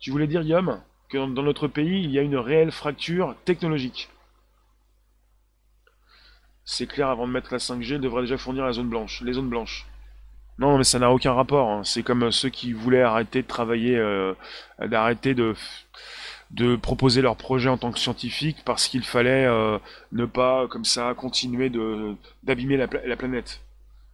[0.00, 0.80] tu voulais dire Yom
[1.14, 4.08] dans notre pays, il y a une réelle fracture technologique.
[6.64, 9.50] C'est clair, avant de mettre la 5G, devrait déjà fournir la zone blanche, les zones
[9.50, 9.86] blanches.
[10.58, 11.70] Non, mais ça n'a aucun rapport.
[11.70, 11.84] Hein.
[11.84, 14.34] C'est comme ceux qui voulaient arrêter de travailler, euh,
[14.80, 15.54] d'arrêter de,
[16.52, 19.78] de proposer leur projet en tant que scientifique parce qu'il fallait euh,
[20.12, 23.60] ne pas, comme ça, continuer de d'abîmer la, la planète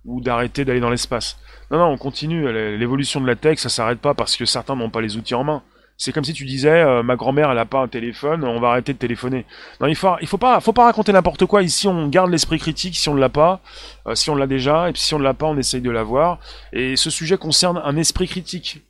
[0.05, 1.39] ou d'arrêter d'aller dans l'espace.
[1.71, 2.51] Non, non, on continue.
[2.79, 5.45] L'évolution de la tech, ça s'arrête pas parce que certains n'ont pas les outils en
[5.45, 5.63] main.
[6.01, 8.69] C'est comme si tu disais, euh, ma grand-mère, elle a pas un téléphone, on va
[8.69, 9.45] arrêter de téléphoner.
[9.81, 11.65] Non, il faut, il faut pas, faut pas raconter n'importe quoi.
[11.65, 13.61] Ici, on garde l'esprit critique si on ne l'a pas,
[14.07, 15.91] euh, si on l'a déjà, et puis si on ne l'a pas, on essaye de
[15.91, 16.39] l'avoir.
[16.73, 18.81] Et ce sujet concerne un esprit critique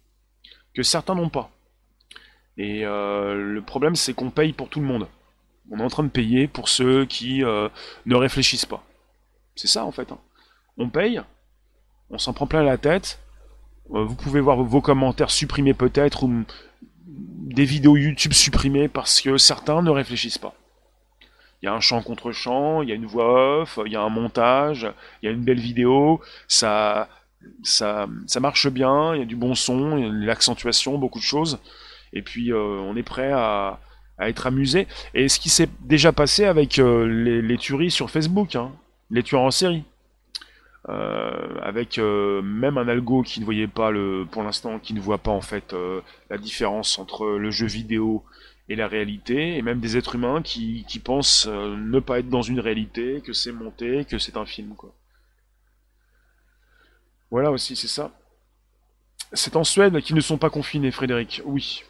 [0.75, 1.51] que certains n'ont pas.
[2.59, 5.09] Et euh, le problème, c'est qu'on paye pour tout le monde.
[5.71, 8.83] On est en train de payer pour ceux qui ne réfléchissent pas.
[9.55, 10.13] C'est ça, en fait.
[10.13, 10.19] Hein.
[10.79, 11.21] On paye,
[12.11, 13.21] on s'en prend plein la tête.
[13.89, 16.45] Vous pouvez voir vos commentaires supprimés peut-être ou
[17.07, 20.55] des vidéos YouTube supprimées parce que certains ne réfléchissent pas.
[21.61, 23.97] Il y a un chant contre chant, il y a une voix off, il y
[23.97, 24.87] a un montage,
[25.23, 27.09] il y a une belle vidéo, ça,
[27.65, 31.59] ça, ça marche bien, il y a du bon son, l'accentuation, beaucoup de choses.
[32.13, 33.81] Et puis euh, on est prêt à,
[34.21, 34.89] être amusé.
[35.15, 38.73] Et ce qui s'est déjà passé avec euh, les, tueries sur Facebook, hein,
[39.11, 39.85] les tueurs en série.
[41.63, 45.31] avec même un algo qui ne voyait pas le, pour l'instant, qui ne voit pas
[45.31, 45.75] en fait
[46.31, 48.25] la différence entre le jeu vidéo
[48.71, 52.43] et la réalité, et même des êtres humains qui, qui pensent ne pas être dans
[52.43, 54.93] une réalité, que c'est monté, que c'est un film, quoi.
[57.31, 58.11] Voilà aussi, c'est ça.
[59.33, 61.43] C'est en Suède qu'ils ne sont pas confinés, Frédéric.
[61.45, 61.85] Oui.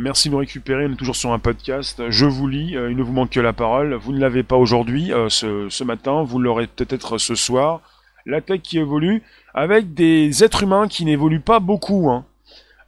[0.00, 2.08] Merci de nous récupérer, on est toujours sur un podcast.
[2.08, 3.94] Je vous lis, euh, il ne vous manque que la parole.
[3.94, 7.80] Vous ne l'avez pas aujourd'hui, euh, ce, matin, vous l'aurez peut-être ce soir.
[8.24, 9.24] La tech qui évolue,
[9.54, 12.10] avec des êtres humains qui n'évoluent pas beaucoup.
[12.10, 12.24] Hein.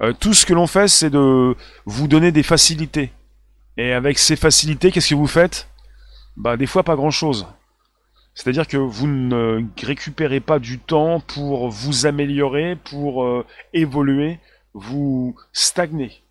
[0.02, 3.10] Euh, tout ce que l'on fait, c'est de vous donner des facilités.
[3.76, 5.68] Et avec ces facilités, qu'est-ce que vous faites?
[6.36, 7.48] Bah des fois pas grand-chose.
[8.34, 14.38] C'est-à-dire que vous ne récupérez pas du temps pour vous améliorer, pour évoluer,
[14.74, 16.22] vous stagnez.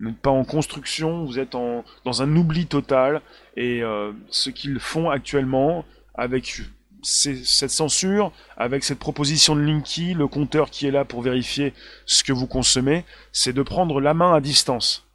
[0.00, 3.20] N'êtes pas en construction, vous êtes en, dans un oubli total.
[3.56, 5.84] Et euh, ce qu'ils font actuellement,
[6.14, 6.62] avec
[7.02, 11.74] cette censure, avec cette proposition de Linky, le compteur qui est là pour vérifier
[12.06, 15.06] ce que vous consommez, c'est de prendre la main à distance.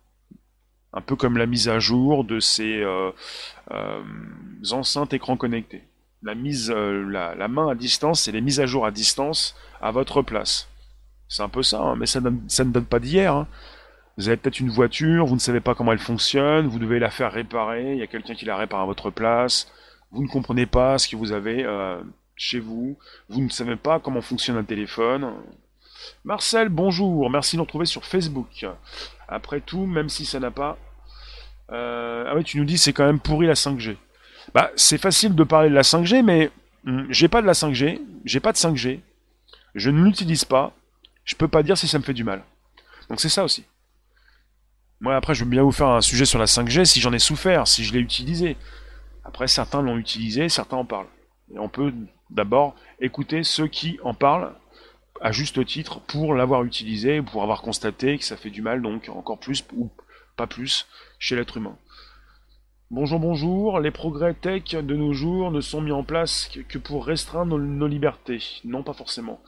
[0.91, 3.11] Un peu comme la mise à jour de ces euh,
[4.71, 5.83] enceintes écrans connectés
[6.23, 9.91] la mise, euh, la, main à distance et les mises à jour à distance à
[9.91, 10.69] votre place.
[11.27, 13.35] C'est un peu ça, hein, mais ça, ça, ne donne pas d'hier.
[13.35, 13.47] Hein.
[14.17, 17.09] Vous avez peut-être une voiture, vous ne savez pas comment elle fonctionne, vous devez la
[17.09, 19.71] faire réparer, il y a quelqu'un qui la répare à votre place,
[20.11, 21.99] vous ne comprenez pas ce que vous avez euh,
[22.35, 22.97] chez vous,
[23.29, 25.33] vous ne savez pas comment fonctionne un téléphone.
[26.25, 28.67] Marcel, bonjour, merci de nous retrouver sur Facebook.
[29.27, 30.77] Après tout, même si ça n'a pas...
[31.71, 33.95] Euh, ah oui, tu nous dis c'est quand même pourri la 5G.
[34.53, 36.51] Bah, c'est facile de parler de la 5G, mais
[36.85, 38.99] hum, j'ai pas de la 5G, j'ai pas de 5G,
[39.73, 40.71] je ne l'utilise pas,
[41.25, 42.43] je peux pas dire si ça me fait du mal.
[43.09, 43.65] Donc c'est ça aussi.
[45.03, 47.19] Moi après je veux bien vous faire un sujet sur la 5G si j'en ai
[47.19, 48.55] souffert, si je l'ai utilisé.
[49.25, 51.09] Après certains l'ont utilisé, certains en parlent.
[51.53, 51.93] Et on peut
[52.29, 54.53] d'abord écouter ceux qui en parlent
[55.19, 59.09] à juste titre pour l'avoir utilisé, pour avoir constaté que ça fait du mal, donc
[59.09, 59.89] encore plus ou
[60.37, 60.87] pas plus
[61.19, 61.75] chez l'être humain.
[62.89, 63.81] Bonjour, bonjour.
[63.81, 67.87] Les progrès tech de nos jours ne sont mis en place que pour restreindre nos,
[67.87, 68.61] libertés.
[68.63, 69.41] Non, pas forcément.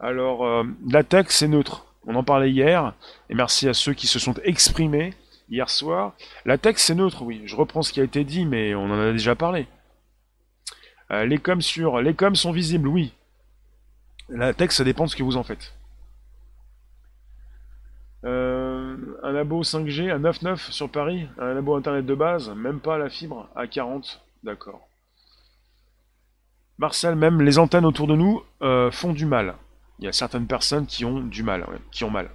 [0.00, 1.87] Alors, euh, la tech, c'est neutre.
[2.08, 2.94] On en parlait hier,
[3.28, 5.12] et merci à ceux qui se sont exprimés
[5.50, 6.14] hier soir.
[6.46, 7.42] La tech, c'est neutre, oui.
[7.44, 9.66] Je reprends ce qui a été dit, mais on en a déjà parlé.
[11.10, 13.12] Euh, les coms sur, les coms sont visibles, oui.
[14.30, 15.74] La tech, ça dépend de ce que vous en faites.
[18.24, 22.96] Euh, un labo 5G à 9,9 sur Paris, un labo internet de base, même pas
[22.96, 24.88] la fibre à 40, d'accord.
[26.78, 29.56] Marcel, même les antennes autour de nous euh, font du mal.
[29.98, 32.30] Il y a certaines personnes qui ont du mal, qui ont mal.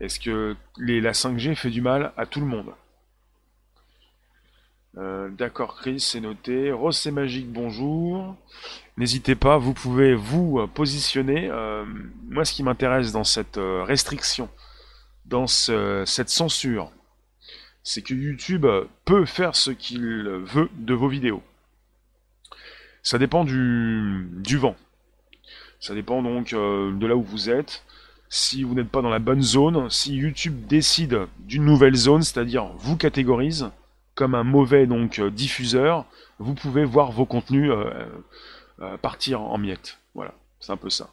[0.00, 2.72] Est-ce que les, la 5G fait du mal à tout le monde?
[4.96, 6.72] Euh, D'accord, Chris, c'est noté.
[6.72, 8.36] Rose, c'est magique, bonjour.
[8.96, 11.48] N'hésitez pas, vous pouvez vous positionner.
[12.28, 14.48] moi, ce qui m'intéresse dans cette restriction
[15.30, 16.90] dans cette censure,
[17.82, 18.66] c'est que YouTube
[19.04, 21.42] peut faire ce qu'il veut de vos vidéos.
[23.02, 24.76] Ça dépend du, vent.
[25.80, 27.84] Ça dépend donc euh, de là où vous êtes.
[28.28, 32.66] Si vous n'êtes pas dans la bonne zone, si YouTube décide d'une nouvelle zone, c'est-à-dire
[32.76, 33.70] vous catégorise
[34.14, 36.04] comme un mauvais donc euh, diffuseur,
[36.38, 39.98] vous pouvez voir vos contenus euh, partir en miettes.
[40.14, 41.08] Voilà, c'est un peu ça.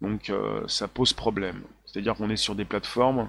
[0.00, 0.32] Donc
[0.66, 1.62] ça pose problème.
[1.86, 3.28] C'est-à-dire qu'on est sur des plateformes,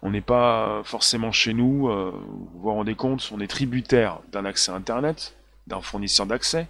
[0.00, 4.72] on n'est pas forcément chez nous, vous vous rendez compte, on est tributaire d'un accès
[4.72, 5.36] Internet,
[5.66, 6.66] d'un fournisseur d'accès.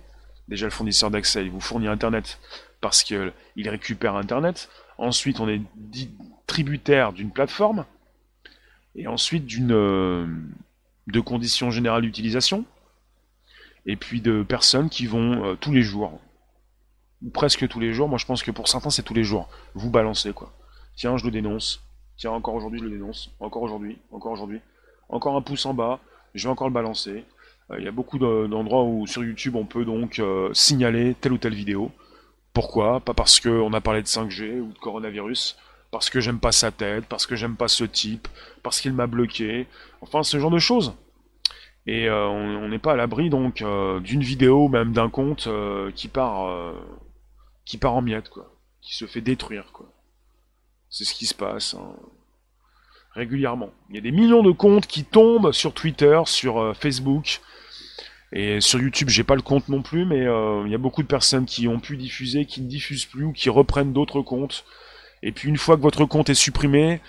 [0.48, 2.40] Déjà le fournisseur d'accès, il vous fournit Internet
[2.80, 4.68] parce qu'il récupère Internet.
[4.98, 5.62] Ensuite, on est
[6.46, 7.84] tributaire d'une plateforme.
[8.94, 10.26] Et ensuite d'une euh,
[11.06, 12.64] de conditions générales d'utilisation.
[13.86, 16.20] Et puis de personnes qui vont euh, tous les jours,
[17.22, 19.48] ou presque tous les jours, moi je pense que pour certains c'est tous les jours,
[19.74, 20.52] vous balancez quoi.
[20.96, 21.82] Tiens, je le dénonce.
[22.16, 23.30] Tiens, encore aujourd'hui, je le dénonce.
[23.38, 24.60] Encore aujourd'hui, encore aujourd'hui.
[25.08, 26.00] Encore un pouce en bas.
[26.34, 27.24] Je vais encore le balancer.
[27.70, 30.20] Euh, il y a beaucoup d'endroits où sur YouTube on peut donc
[30.52, 31.92] signaler telle ou telle vidéo.
[32.52, 33.00] Pourquoi?
[33.00, 35.56] Pas parce qu'on a parlé de 5G ou de coronavirus,
[35.90, 38.28] parce que j'aime pas sa tête, parce que j'aime pas ce type,
[38.62, 39.66] parce qu'il m'a bloqué,
[40.00, 40.94] enfin ce genre de choses.
[41.86, 43.64] Et euh, on n'est pas à l'abri donc
[44.02, 45.48] d'une vidéo, même d'un compte
[45.94, 46.74] qui part
[47.68, 49.92] qui part en miettes, quoi, qui se fait détruire, quoi.
[50.88, 51.92] C'est ce qui se passe hein.
[53.12, 53.70] régulièrement.
[53.90, 57.42] Il y a des millions de comptes qui tombent sur Twitter, sur euh, Facebook.
[58.32, 61.02] Et sur YouTube, j'ai pas le compte non plus, mais euh, il y a beaucoup
[61.02, 64.64] de personnes qui ont pu diffuser, qui ne diffusent plus ou qui reprennent d'autres comptes.
[65.22, 67.00] Et puis une fois que votre compte est supprimé,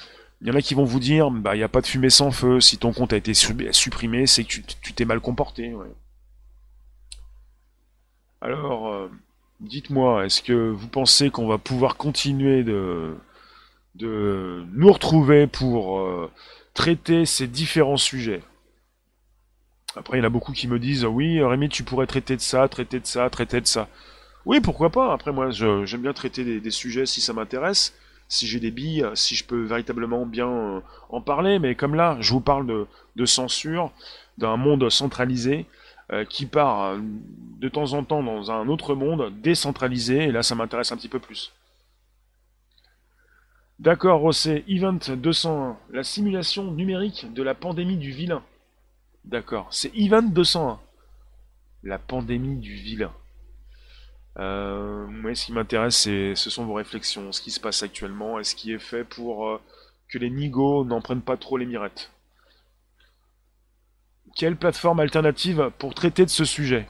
[0.41, 2.09] il y en a qui vont vous dire, bah il n'y a pas de fumée
[2.09, 2.61] sans feu.
[2.61, 5.74] Si ton compte a été supprimé, c'est que tu t'es mal comporté.
[8.41, 9.11] Alors, euh,
[9.59, 13.15] dites-moi, est-ce que vous pensez qu'on va pouvoir continuer de,
[13.95, 16.32] de nous retrouver pour euh,
[16.74, 18.41] traiter ces différents sujets?
[19.96, 22.42] Après, il y en a beaucoup qui me disent, oui, Rémi, tu pourrais traiter de
[22.42, 23.88] ça, traiter de ça, traiter de ça.
[24.46, 25.14] Oui, pourquoi pas.
[25.14, 27.94] Après, moi, j'aime bien traiter des, sujets si ça m'intéresse,
[28.28, 30.80] si j'ai des billes, si je peux véritablement bien euh,
[31.10, 31.60] en parler.
[31.60, 33.92] Mais comme là, je vous parle de, censure,
[34.38, 35.66] d'un monde centralisé,
[36.12, 37.00] euh, qui part euh,
[37.60, 41.10] de temps en temps dans un autre monde décentralisé, et là ça m'intéresse un petit
[41.10, 41.52] peu plus.
[43.78, 48.44] D'accord, Rossé, Event 201, la simulation numérique de la pandémie du vilain.
[49.30, 50.80] D'accord, c'est Event 201,
[51.84, 53.13] la pandémie du vilain.
[54.39, 58.43] Euh, moi, ce qui m'intéresse, ce sont vos réflexions, ce qui se passe actuellement, et
[58.43, 59.61] ce qui est fait pour euh,
[60.07, 62.11] que les nigauds n'en prennent pas trop les mirettes.
[64.36, 66.89] Quelle plateforme alternative pour traiter de ce sujet?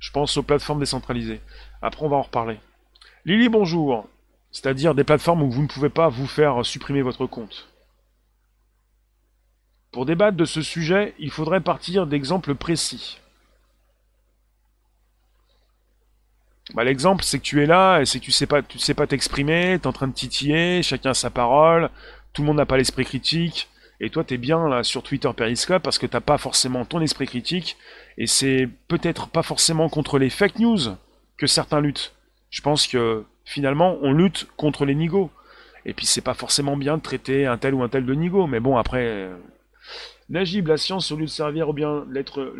[0.00, 1.40] Je pense aux plateformes décentralisées.
[1.80, 2.60] Après, on va en reparler.
[3.24, 4.06] Lily, bonjour.
[4.50, 7.71] C'est-à-dire des plateformes où vous ne pouvez pas vous faire supprimer votre compte.
[9.92, 13.18] Pour débattre de ce sujet, il faudrait partir d'exemples précis.
[16.74, 19.06] Bah, L'exemple, c'est que tu es là, et c'est que tu sais pas, sais pas
[19.06, 21.90] t'exprimer, tu es en train de titiller, chacun a sa parole,
[22.32, 23.68] tout le monde n'a pas l'esprit critique,
[24.02, 27.00] et toi, tu es bien là sur Twitter Periscope parce que t'as pas forcément ton
[27.00, 27.76] esprit critique.
[28.18, 30.96] Et c'est peut-être pas forcément contre les fake news
[31.36, 32.12] que certains luttent.
[32.50, 35.30] Je pense que finalement, on lutte contre les nigauds.
[35.86, 38.48] Et puis c'est pas forcément bien de traiter un tel ou un tel de nigo.
[38.48, 39.30] Mais bon, après.
[40.28, 42.54] Najib, la science, au lieu de servir ou bien l'être.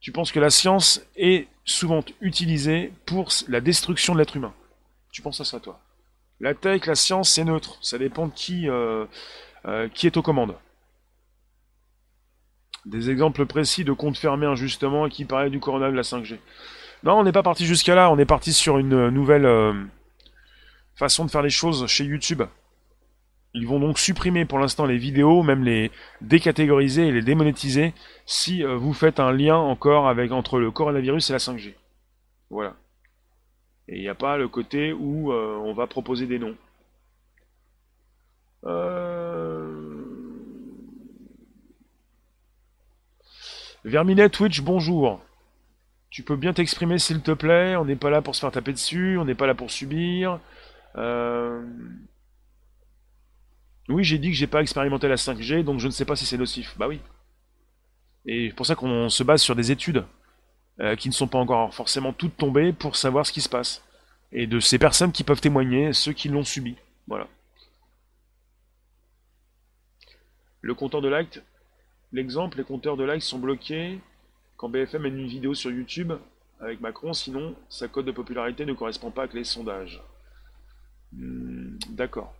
[0.00, 4.54] Tu penses que la science est souvent utilisée pour la destruction de l'être humain.
[5.12, 5.80] Tu penses à ça, toi?
[6.40, 7.78] La tech, la science, c'est neutre.
[7.82, 8.68] Ça dépend de qui.
[8.68, 9.06] Euh,
[9.66, 10.56] euh, qui est aux commandes.
[12.86, 16.38] Des exemples précis de comptes fermés injustement qui parlaient du corona de la 5G.
[17.02, 19.74] Non, on n'est pas parti jusqu'à là, on est parti sur une nouvelle euh,
[20.94, 22.42] façon de faire les choses chez YouTube.
[23.52, 25.90] Ils vont donc supprimer pour l'instant les vidéos, même les
[26.20, 27.94] décatégoriser et les démonétiser
[28.26, 31.74] si euh, vous faites un lien encore avec entre le coronavirus et la 5G.
[32.48, 32.76] Voilà.
[33.88, 36.56] Et il n'y a pas le côté où on va proposer des noms.
[38.64, 39.90] Euh...
[43.84, 45.22] Verminet Twitch, bonjour.
[46.10, 48.72] Tu peux bien t'exprimer s'il te plaît, on n'est pas là pour se faire taper
[48.72, 50.38] dessus, on n'est pas là pour subir.
[50.96, 51.64] Euh,
[53.90, 56.26] oui, j'ai dit que j'ai pas expérimenté la 5G, donc je ne sais pas si
[56.26, 56.76] c'est nocif.
[56.78, 57.00] Bah oui.
[58.26, 60.04] Et c'est pour ça qu'on se base sur des études
[60.80, 63.82] euh, qui ne sont pas encore forcément toutes tombées pour savoir ce qui se passe.
[64.32, 66.76] Et de ces personnes qui peuvent témoigner, ceux qui l'ont subi.
[67.06, 67.26] Voilà.
[70.60, 71.40] Le compteur de likes,
[72.12, 73.98] l'exemple, les compteurs de likes sont bloqués
[74.56, 76.12] quand BFM met une vidéo sur YouTube
[76.60, 80.02] avec Macron, sinon sa cote de popularité ne correspond pas avec les sondages.
[81.12, 82.34] Hmm, d'accord.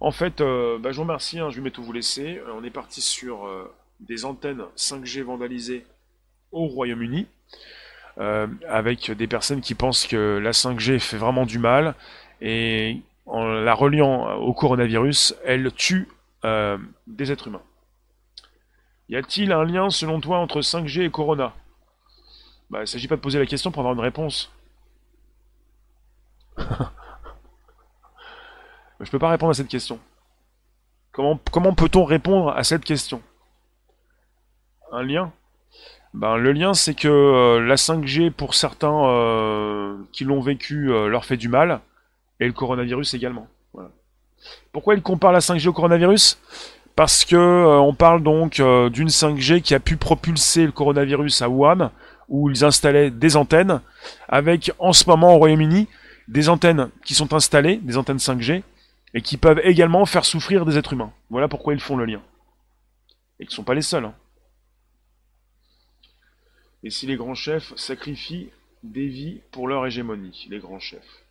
[0.00, 2.38] En fait, euh, bah, je vous remercie, hein, je vais tout vous laisser.
[2.38, 5.84] Euh, on est parti sur euh, des antennes 5G vandalisées
[6.52, 7.26] au Royaume-Uni,
[8.16, 11.94] avec des personnes qui pensent que la 5G fait vraiment du mal,
[12.40, 16.08] et en la reliant au coronavirus, elle tue
[16.42, 17.62] des êtres humains.
[19.10, 21.52] Y a-t-il un lien, selon toi, entre 5G et Corona?
[22.70, 24.50] Bah, il ne s'agit pas de poser la question pour avoir une réponse.
[29.00, 29.98] Je peux pas répondre à cette question.
[31.12, 33.22] Comment, comment peut-on répondre à cette question?
[34.92, 35.32] Un lien?
[36.14, 41.24] Ben, Le lien, c'est que euh, la 5G, pour certains euh, qui l'ont vécu, leur
[41.24, 41.80] fait du mal,
[42.40, 43.48] et le coronavirus également.
[44.72, 46.38] Pourquoi il compare la 5G au coronavirus?
[46.94, 51.42] Parce que euh, on parle donc euh, d'une 5G qui a pu propulser le coronavirus
[51.42, 51.90] à Wuhan,
[52.28, 53.80] où ils installaient des antennes,
[54.28, 55.88] avec en ce moment au Royaume-Uni
[56.26, 58.62] des antennes qui sont installées, des antennes 5G,
[59.14, 61.12] et qui peuvent également faire souffrir des êtres humains.
[61.30, 62.22] Voilà pourquoi ils font le lien.
[63.40, 64.04] Et ils ne sont pas les seuls.
[64.04, 64.14] Hein.
[66.82, 68.50] Et si les grands chefs sacrifient
[68.82, 71.22] des vies pour leur hégémonie, les grands chefs.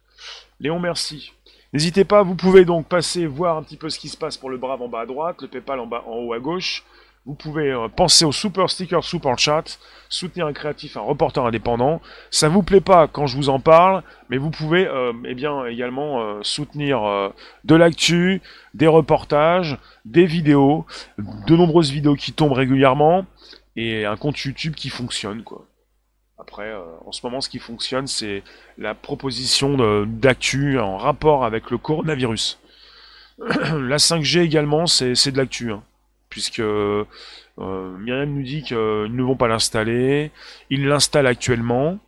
[0.59, 1.31] Léon, merci.
[1.73, 4.49] N'hésitez pas, vous pouvez donc passer voir un petit peu ce qui se passe pour
[4.49, 6.83] le Brave en bas à droite, le PayPal en bas en haut à gauche.
[7.27, 12.01] Vous pouvez euh, penser au super sticker super chat, soutenir un créatif, un reporter indépendant.
[12.31, 15.65] Ça vous plaît pas quand je vous en parle, mais vous pouvez euh, eh bien
[15.65, 17.33] également euh, soutenir
[17.65, 18.41] de l'actu,
[18.73, 20.85] des reportages, des vidéos,
[21.17, 23.25] de nombreuses vidéos qui tombent régulièrement
[23.75, 25.65] et un compte YouTube qui fonctionne quoi.
[26.39, 26.71] Après,
[27.05, 28.43] en ce moment, ce qui fonctionne, c'est
[28.77, 32.59] la proposition d'actu en rapport avec le coronavirus.
[33.39, 35.71] la 5G également, c'est de l'actu.
[35.71, 35.83] Hein.
[36.29, 37.05] Puisque euh,
[37.57, 40.31] Myriam nous dit qu'ils ne vont pas l'installer.
[40.69, 41.99] Ils l'installent actuellement.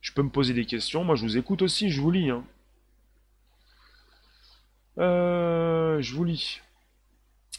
[0.00, 1.04] Je peux me poser des questions.
[1.04, 2.30] Moi, je vous écoute aussi, je vous lis.
[2.30, 2.44] Hein.
[4.98, 6.60] Euh, je vous lis.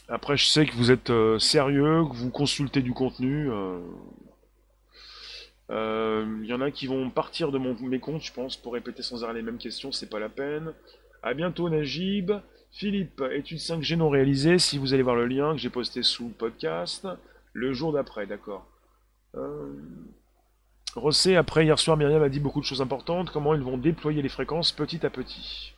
[0.08, 3.50] Après, je sais que vous êtes euh, sérieux, que vous consultez du contenu.
[5.70, 9.02] Il y en a qui vont partir de mon, mes comptes, je pense, pour répéter
[9.02, 10.74] sans arrêt les mêmes questions, c'est pas la peine.
[11.22, 12.32] A bientôt, Najib.
[12.72, 16.28] Philippe, étude 5G non réalisée, si vous allez voir le lien que j'ai posté sous
[16.28, 17.06] le podcast,
[17.52, 18.66] le jour d'après, d'accord.
[19.34, 19.72] Euh...
[20.94, 24.22] Rossé, après hier soir, Myriam a dit beaucoup de choses importantes, comment ils vont déployer
[24.22, 25.74] les fréquences petit à petit.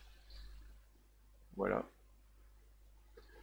[1.57, 1.85] Voilà.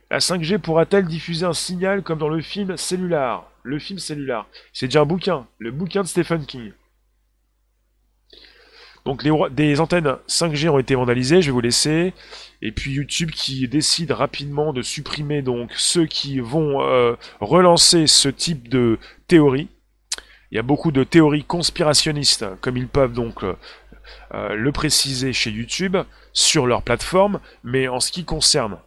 [0.10, 3.49] La 5G pourra-t-elle diffuser un signal comme dans le film Cellular?
[3.64, 4.47] Le film Cellular.
[4.74, 6.72] C'est déjà un bouquin, le bouquin de Stephen King.
[9.06, 12.14] Donc les, des antennes 5G ont été vandalisées, je vais vous laisser.
[12.62, 18.30] Et puis YouTube qui décide rapidement de supprimer donc ceux qui vont euh, relancer ce
[18.30, 19.70] type de théorie.
[20.52, 23.56] Il y a beaucoup de théories conspirationnistes, comme ils peuvent donc euh,
[24.34, 25.97] euh, le préciser chez YouTube,
[26.34, 27.39] sur leur plateforme.
[27.64, 28.78] Mais en ce qui concerne,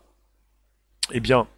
[1.12, 1.48] eh bien,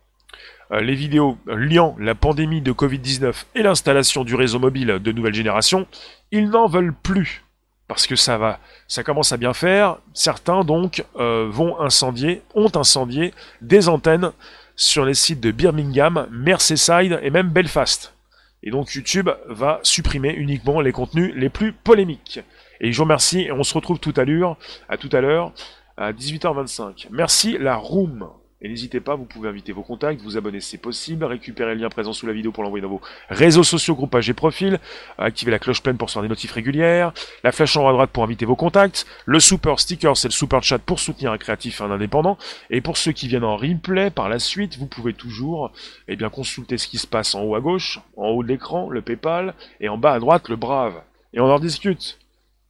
[0.71, 5.87] les vidéos liant la pandémie de Covid-19 et l'installation du réseau mobile de nouvelle génération,
[6.33, 7.45] ils n'en veulent plus
[7.89, 8.59] parce que ça va,
[8.89, 9.99] ça commence à bien faire.
[10.12, 14.32] Certains donc euh, vont incendier, ont incendié des antennes
[14.74, 18.14] sur les sites de Birmingham, Merseyside et même Belfast.
[18.62, 22.41] Et donc YouTube va supprimer uniquement les contenus les plus polémiques.
[22.80, 24.57] Et je vous remercie et on se retrouve tout à l'heure,
[24.89, 25.53] à tout à l'heure,
[25.97, 27.07] à 18h25.
[27.11, 28.28] Merci la Room.
[28.63, 31.83] Et n'hésitez pas, vous pouvez inviter vos contacts, vous abonner si c'est possible, récupérer le
[31.83, 34.81] lien présent sous la vidéo pour l'envoyer dans vos réseaux sociaux, groupages et profils,
[35.19, 37.13] activer la cloche pleine pour recevoir des notifs régulières,
[37.45, 40.33] la flèche en haut à droite pour inviter vos contacts, le super sticker, c'est le
[40.33, 42.39] super chat pour soutenir un créatif et un indépendant,
[42.71, 45.73] et pour ceux qui viennent en replay par la suite, vous pouvez toujours
[46.09, 48.89] eh bien, consulter ce qui se passe en haut à gauche, en haut de l'écran,
[48.89, 51.03] le Paypal, et en bas à droite, le Brave.
[51.35, 52.19] Et on en discute.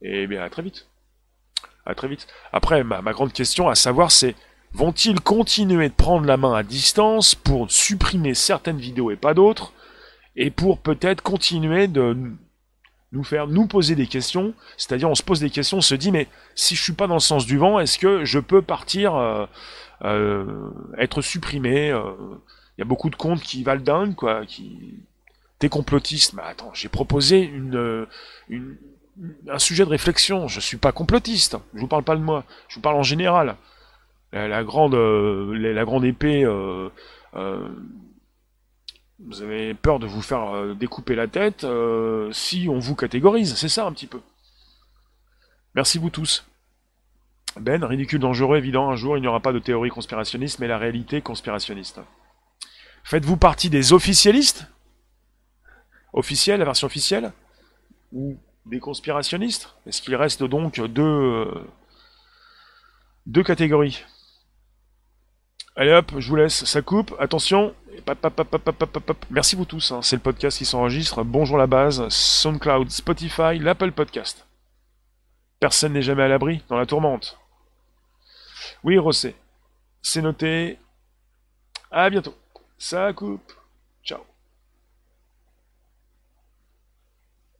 [0.01, 0.87] Et bien, à très vite.
[1.85, 2.27] À très vite.
[2.51, 4.35] Après, ma grande question à savoir, c'est
[4.73, 9.73] Vont-ils continuer de prendre la main à distance pour supprimer certaines vidéos et pas d'autres
[10.35, 12.15] Et pour peut-être continuer de
[13.13, 16.11] nous faire nous poser des questions, c'est-à-dire on se pose des questions, on se dit
[16.11, 19.15] mais si je suis pas dans le sens du vent, est-ce que je peux partir
[19.15, 19.45] euh,
[20.03, 22.11] euh, être supprimé euh,
[22.77, 24.95] Il y a beaucoup de comptes qui valent dingue, quoi, qui
[25.59, 26.33] t'es complotiste.
[26.33, 27.51] Mais attends, j'ai proposé
[29.49, 30.47] un sujet de réflexion.
[30.47, 31.57] Je suis pas complotiste.
[31.73, 32.43] Je vous parle pas de moi.
[32.67, 33.55] Je vous parle en général
[34.31, 36.43] la, grande, euh, grande épée.
[36.43, 36.89] Euh,
[37.35, 37.69] euh,
[39.19, 41.65] vous avez peur de vous faire découper la tête
[42.31, 44.21] si on vous catégorise, c'est ça un petit peu.
[45.73, 46.45] Merci vous tous.
[47.59, 50.77] Ben, ridicule, dangereux, évident, un jour il n'y aura pas de théorie conspirationniste, mais la
[50.77, 51.99] réalité conspirationniste.
[53.03, 54.67] Faites-vous partie des officialistes?
[56.13, 57.31] Officiels, la version officielle?
[58.11, 59.75] Ou des conspirationnistes?
[59.87, 61.47] Est-ce qu'il reste donc deux,
[63.25, 64.03] deux catégories?
[65.79, 67.75] Allez hop, je vous laisse, ça coupe, attention.
[69.29, 70.01] Merci vous tous, hein.
[70.01, 71.23] c'est le podcast qui s'enregistre.
[71.23, 74.47] Bonjour la base, SoundCloud, Spotify, l'Apple Podcast.
[75.59, 77.37] Personne n'est jamais à l'abri dans la tourmente.
[78.83, 79.35] Oui, Rossé,
[80.01, 80.79] c'est noté.
[81.91, 82.33] À bientôt.
[82.79, 83.53] Ça coupe.